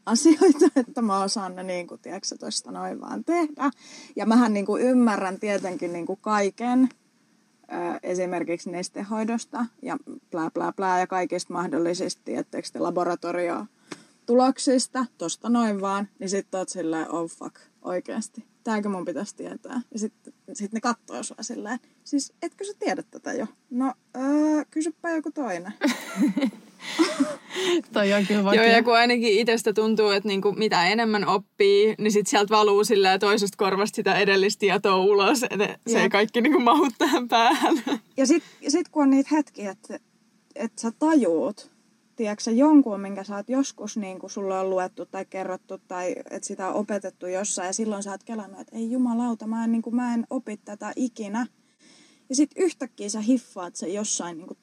asioita, 0.05 0.65
että 0.79 1.01
mä 1.01 1.23
osaan 1.23 1.55
ne 1.55 1.63
niin 1.63 1.87
kuin, 1.87 2.01
tiedätkö, 2.01 2.37
toista 2.39 2.71
noin 2.71 3.01
vaan 3.01 3.23
tehdä. 3.23 3.71
Ja 4.15 4.25
mähän 4.25 4.53
niin 4.53 4.65
kuin, 4.65 4.83
ymmärrän 4.83 5.39
tietenkin 5.39 5.93
niin 5.93 6.05
kuin 6.05 6.19
kaiken, 6.21 6.89
esimerkiksi 8.03 8.71
nestehoidosta 8.71 9.65
ja 9.81 9.97
bla 10.31 10.51
bla 10.51 10.73
bla 10.73 10.99
ja 10.99 11.07
kaikista 11.07 11.53
mahdollisista 11.53 12.21
tietysti 12.25 12.79
laboratoriotuloksista, 12.79 15.05
tosta 15.17 15.49
noin 15.49 15.81
vaan, 15.81 16.07
niin 16.19 16.29
sitten 16.29 16.57
oot 16.57 16.69
silleen, 16.69 17.11
oh 17.11 17.29
fuck, 17.29 17.55
oikeasti. 17.81 18.50
Tääkö 18.63 18.89
mun 18.89 19.05
pitäisi 19.05 19.35
tietää? 19.35 19.81
Ja 19.93 19.99
sitten 19.99 20.33
sit 20.53 20.73
ne 20.73 20.81
katsoo 20.81 21.23
sua 21.23 21.37
silleen, 21.41 21.79
siis 22.03 22.33
etkö 22.41 22.65
sä 22.65 22.73
tiedä 22.79 23.03
tätä 23.11 23.33
jo? 23.33 23.47
No, 23.69 23.93
öö, 24.15 24.65
kysypä 24.71 25.09
joku 25.09 25.31
toinen. 25.31 25.73
Toi 27.93 28.13
on 28.13 28.25
kyllä 28.27 28.53
Joo, 28.53 28.65
ja 28.65 28.83
kun 28.83 28.95
ainakin 28.97 29.39
itsestä 29.39 29.73
tuntuu, 29.73 30.09
että 30.09 30.27
niinku 30.27 30.51
mitä 30.51 30.87
enemmän 30.87 31.27
oppii, 31.27 31.95
niin 31.97 32.11
sit 32.11 32.27
sieltä 32.27 32.55
valuu 32.55 32.83
silleen 32.83 33.19
toisesta 33.19 33.57
korvasta 33.57 33.95
sitä 33.95 34.15
edellistä 34.15 34.59
tietoa 34.59 34.97
ulos. 34.97 35.43
Et 35.43 35.81
se 35.87 36.01
ei 36.01 36.09
kaikki 36.09 36.41
niinku 36.41 36.59
mahu 36.59 36.87
tähän 36.97 37.27
päähän. 37.27 37.75
Ja 38.17 38.25
sit, 38.25 38.43
sit 38.67 38.89
kun 38.89 39.03
on 39.03 39.09
niitä 39.09 39.29
hetkiä, 39.31 39.71
että 39.71 39.99
et 40.55 40.71
sä 40.79 40.91
tajuut, 40.99 41.71
tiedätkö 42.15 42.51
jonkun, 42.51 43.01
minkä 43.01 43.23
sä 43.23 43.35
oot 43.35 43.49
joskus, 43.49 43.97
niin 43.97 44.19
kuin 44.19 44.29
sulle 44.29 44.59
on 44.59 44.69
luettu 44.69 45.05
tai 45.05 45.25
kerrottu 45.25 45.77
tai 45.77 46.15
että 46.29 46.47
sitä 46.47 46.67
on 46.67 46.75
opetettu 46.75 47.27
jossain 47.27 47.67
ja 47.67 47.73
silloin 47.73 48.03
sä 48.03 48.11
oot 48.11 48.23
kelannut, 48.23 48.59
että 48.59 48.77
ei 48.77 48.91
jumalauta, 48.91 49.47
mä 49.47 49.63
en, 49.63 49.71
niin 49.71 49.81
kuin, 49.81 49.95
mä 49.95 50.13
en 50.13 50.27
opi 50.29 50.57
tätä 50.57 50.93
ikinä. 50.95 51.47
Ja 52.29 52.35
sitten 52.35 52.63
yhtäkkiä 52.63 53.09
sä 53.09 53.21
hiffaat 53.21 53.75
se 53.75 53.87
jossain, 53.87 54.37
niin 54.37 54.47
kuin, 54.47 54.57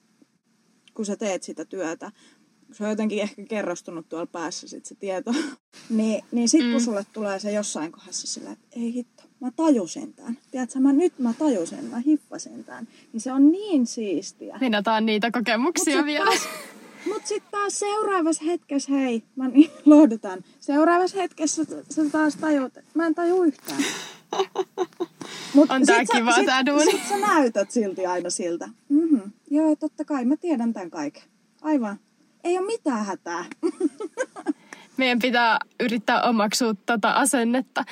kun 0.94 1.06
sä 1.06 1.16
teet 1.16 1.42
sitä 1.42 1.64
työtä 1.64 2.12
se 2.72 2.84
on 2.84 2.90
jotenkin 2.90 3.22
ehkä 3.22 3.42
kerrostunut 3.44 4.08
tuolla 4.08 4.26
päässä 4.26 4.68
sit 4.68 4.86
se 4.86 4.94
tieto, 4.94 5.34
niin, 5.90 6.24
niin 6.32 6.48
sitten 6.48 6.70
kun 6.70 6.80
mm. 6.80 6.84
sulle 6.84 7.06
tulee 7.12 7.38
se 7.38 7.52
jossain 7.52 7.92
kohdassa 7.92 8.26
sillä, 8.26 8.52
että 8.52 8.66
ei 8.76 8.94
hitto, 8.94 9.22
mä 9.40 9.50
tajusin 9.56 10.14
tämän. 10.14 10.38
Tiedätkö, 10.50 10.78
mä 10.78 10.92
nyt 10.92 11.18
mä 11.18 11.34
tajusin, 11.38 11.84
mä 11.84 11.98
hiffasin 11.98 12.64
tämän. 12.64 12.88
Niin 13.12 13.20
se 13.20 13.32
on 13.32 13.52
niin 13.52 13.86
siistiä. 13.86 14.58
Minataan 14.60 15.06
niitä 15.06 15.30
kokemuksia 15.30 15.96
Mut 15.96 16.06
vielä. 16.06 16.24
Taas, 16.24 16.48
mut 17.06 17.26
sitten 17.26 17.50
taas 17.50 17.78
seuraavassa 17.78 18.44
hetkessä, 18.44 18.92
hei, 18.92 19.22
mä 19.36 19.48
niin 19.48 19.70
lohdutan. 19.84 20.44
Seuraavassa 20.60 21.16
hetkessä 21.16 21.64
sä 21.90 22.02
taas 22.12 22.36
tajut, 22.36 22.76
että 22.76 22.90
mä 22.94 23.06
en 23.06 23.14
taju 23.14 23.42
yhtään. 23.42 23.82
Mut 25.54 25.70
on 25.70 25.86
tää 25.86 26.04
kiva 26.16 26.32
sit, 26.32 26.46
tää 26.46 26.66
duuni. 26.66 26.90
Sit 26.90 27.08
sä 27.08 27.16
näytät 27.18 27.70
silti 27.70 28.06
aina 28.06 28.30
siltä. 28.30 28.68
Mm-hmm. 28.88 29.32
Joo, 29.50 29.76
totta 29.76 30.04
kai, 30.04 30.24
mä 30.24 30.36
tiedän 30.36 30.72
tämän 30.72 30.90
kaiken. 30.90 31.22
Aivan 31.62 31.98
ei 32.44 32.58
ole 32.58 32.66
mitään 32.66 33.04
hätää. 33.04 33.44
Meidän 34.96 35.18
pitää 35.18 35.58
yrittää 35.80 36.22
omaksua 36.22 36.74
tota 36.86 37.10
asennetta. 37.10 37.84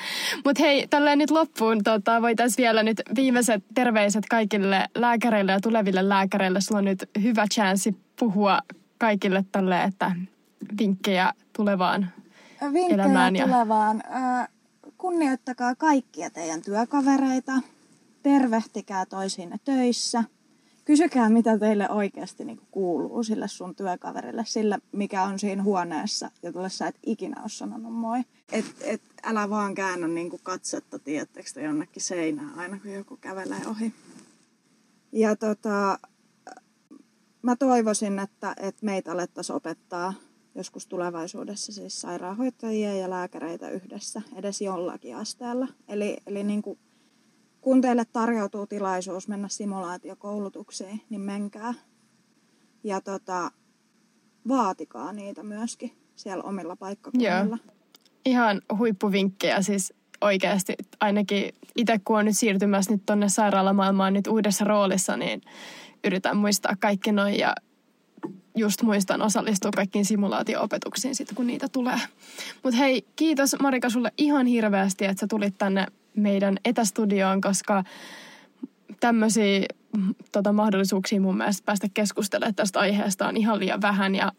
Mutta 0.45 0.63
hei, 0.63 0.87
tälleen 0.87 1.17
nyt 1.17 1.31
loppuun 1.31 1.83
tota, 1.83 2.21
voitaisiin 2.21 2.63
vielä 2.63 2.83
nyt 2.83 3.01
viimeiset 3.15 3.63
terveiset 3.73 4.23
kaikille 4.29 4.85
lääkäreille 4.95 5.51
ja 5.51 5.59
tuleville 5.59 6.09
lääkäreille. 6.09 6.61
Sulla 6.61 6.79
on 6.79 6.85
nyt 6.85 7.09
hyvä 7.23 7.45
chanssi 7.53 7.95
puhua 8.19 8.59
kaikille 8.97 9.45
tälle, 9.51 9.83
että 9.83 10.11
vinkkejä 10.79 11.33
tulevaan 11.55 12.09
vinkkejä 12.73 13.03
elämään. 13.03 13.35
Ja... 13.35 13.45
tulevaan. 13.45 14.03
Kunnioittakaa 14.97 15.75
kaikkia 15.75 16.29
teidän 16.29 16.61
työkavereita. 16.61 17.53
Tervehtikää 18.23 19.05
toisiinne 19.05 19.55
töissä– 19.65 20.23
kysykää, 20.87 21.29
mitä 21.29 21.57
teille 21.57 21.89
oikeasti 21.89 22.45
niin 22.45 22.61
kuuluu 22.71 23.23
sille 23.23 23.47
sun 23.47 23.75
työkaverille, 23.75 24.43
sillä 24.45 24.79
mikä 24.91 25.23
on 25.23 25.39
siinä 25.39 25.63
huoneessa, 25.63 26.31
jolle 26.43 26.69
sä 26.69 26.87
et 26.87 26.95
ikinä 27.03 27.41
ole 27.41 27.49
sanonut 27.49 27.93
moi. 27.93 28.19
Et, 28.51 28.65
et, 28.81 29.01
älä 29.23 29.49
vaan 29.49 29.75
käännä 29.75 30.07
niin 30.07 30.31
katsetta, 30.43 30.99
tiettekö 30.99 31.61
jonnekin 31.61 32.01
seinään 32.01 32.59
aina, 32.59 32.79
kun 32.79 32.91
joku 32.91 33.17
kävelee 33.17 33.61
ohi. 33.69 33.93
Ja 35.11 35.35
tota, 35.35 35.99
mä 37.47 37.55
toivoisin, 37.55 38.19
että, 38.19 38.55
että 38.57 38.85
meitä 38.85 39.11
alettaisiin 39.11 39.55
opettaa 39.55 40.13
joskus 40.55 40.87
tulevaisuudessa 40.87 41.71
siis 41.71 42.01
sairaanhoitajia 42.01 42.93
ja 42.95 43.09
lääkäreitä 43.09 43.69
yhdessä, 43.69 44.21
edes 44.35 44.61
jollakin 44.61 45.15
asteella. 45.15 45.67
Eli, 45.87 46.17
eli 46.27 46.43
niin 46.43 46.61
kuin 46.61 46.79
kun 47.61 47.81
teille 47.81 48.05
tarjoutuu 48.05 48.67
tilaisuus 48.67 49.27
mennä 49.27 49.47
simulaatiokoulutuksiin, 49.47 51.01
niin 51.09 51.21
menkää. 51.21 51.73
Ja 52.83 53.01
tota, 53.01 53.51
vaatikaa 54.47 55.13
niitä 55.13 55.43
myöskin 55.43 55.91
siellä 56.15 56.43
omilla 56.43 56.75
paikkakunnilla. 56.75 57.57
Joo. 57.65 57.75
Ihan 58.25 58.61
huippuvinkkejä 58.77 59.61
siis 59.61 59.93
oikeasti. 60.21 60.73
Ainakin 60.99 61.53
itse 61.75 61.99
kun 62.05 62.19
on 62.19 62.25
nyt 62.25 62.37
siirtymässä 62.37 62.91
nyt 62.91 63.05
tonne 63.05 63.29
sairaalamaailmaan 63.29 64.13
nyt 64.13 64.27
uudessa 64.27 64.65
roolissa, 64.65 65.17
niin 65.17 65.41
yritän 66.03 66.37
muistaa 66.37 66.75
kaikki 66.79 67.11
noin 67.11 67.39
ja 67.39 67.55
just 68.55 68.81
muistan 68.81 69.21
osallistua 69.21 69.71
kaikkiin 69.75 70.05
simulaatio-opetuksiin 70.05 71.15
sitten, 71.15 71.35
kun 71.35 71.47
niitä 71.47 71.67
tulee. 71.69 71.99
Mutta 72.63 72.77
hei, 72.77 73.05
kiitos 73.15 73.55
Marika 73.61 73.89
sulle 73.89 74.11
ihan 74.17 74.45
hirveästi, 74.45 75.05
että 75.05 75.19
sä 75.19 75.27
tulit 75.27 75.57
tänne 75.57 75.87
meidän 76.15 76.57
etästudioon, 76.65 77.41
koska 77.41 77.83
tämmöisiä 78.99 79.65
tota, 80.31 80.53
mahdollisuuksia 80.53 81.21
mun 81.21 81.37
mielestä 81.37 81.65
päästä 81.65 81.87
keskustelemaan 81.93 82.55
tästä 82.55 82.79
aiheesta 82.79 83.27
on 83.27 83.37
ihan 83.37 83.59
liian 83.59 83.81
vähän 83.81 84.15
ja 84.15 84.31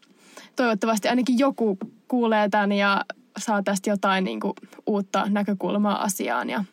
toivottavasti 0.55 1.07
ainakin 1.07 1.39
joku 1.39 1.77
kuulee 2.07 2.49
tämän 2.49 2.71
ja 2.71 3.05
saa 3.37 3.63
tästä 3.63 3.89
jotain 3.89 4.23
niin 4.23 4.39
kuin, 4.39 4.53
uutta 4.85 5.25
näkökulmaa 5.29 6.03
asiaan 6.03 6.49
ja 6.49 6.63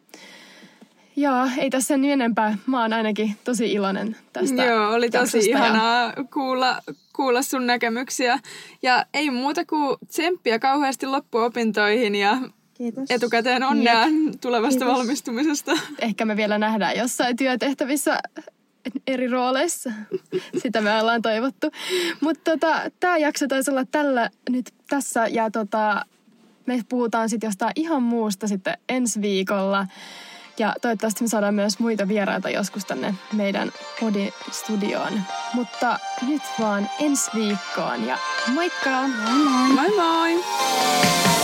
Joo, 1.16 1.48
ei 1.58 1.70
tässä 1.70 1.88
sen 1.88 2.04
enempää. 2.04 2.58
Mä 2.66 2.82
oon 2.82 2.92
ainakin 2.92 3.36
tosi 3.44 3.72
iloinen 3.72 4.16
tästä 4.32 4.64
Joo, 4.64 4.92
oli 4.92 5.10
tosi 5.10 5.38
ihanaa 5.38 6.12
ja... 6.16 6.24
kuulla, 6.32 6.82
kuulla 7.12 7.42
sun 7.42 7.66
näkemyksiä. 7.66 8.38
Ja 8.82 9.06
ei 9.14 9.30
muuta 9.30 9.64
kuin 9.64 9.96
tsemppiä 10.08 10.58
kauheasti 10.58 11.06
loppuopintoihin 11.06 12.14
ja 12.14 12.38
Kiitos. 12.74 13.10
etukäteen 13.10 13.62
onnea 13.62 14.00
Jep. 14.00 14.40
tulevasta 14.40 14.78
Kiitos. 14.78 14.98
valmistumisesta. 14.98 15.72
Ehkä 15.98 16.24
me 16.24 16.36
vielä 16.36 16.58
nähdään 16.58 16.96
jossain 16.96 17.36
työtehtävissä 17.36 18.18
eri 19.06 19.28
rooleissa. 19.28 19.92
Sitä 20.62 20.80
me 20.80 21.00
ollaan 21.00 21.22
toivottu. 21.22 21.70
Mutta 22.20 22.50
tota, 22.50 22.90
tämä 23.00 23.18
jakso 23.18 23.46
taisi 23.48 23.70
olla 23.70 23.84
tällä 23.84 24.30
nyt 24.50 24.74
tässä 24.88 25.26
ja 25.26 25.50
tota, 25.50 26.04
me 26.66 26.80
puhutaan 26.88 27.28
sitten 27.28 27.48
jostain 27.48 27.72
ihan 27.76 28.02
muusta 28.02 28.48
sitten 28.48 28.78
ensi 28.88 29.20
viikolla. 29.20 29.86
Ja 30.58 30.74
toivottavasti 30.80 31.24
me 31.24 31.28
saadaan 31.28 31.54
myös 31.54 31.78
muita 31.78 32.08
vieraita 32.08 32.50
joskus 32.50 32.84
tänne 32.84 33.14
meidän 33.32 33.72
Podi-studioon. 34.00 35.20
Mutta 35.54 35.98
nyt 36.28 36.42
vaan 36.60 36.90
ensi 37.00 37.30
viikkoon 37.34 38.06
ja 38.06 38.18
moikka! 38.54 39.08
Moi 39.08 39.88
moi! 39.96 39.96
moi, 39.96 39.96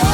moi. 0.03 0.12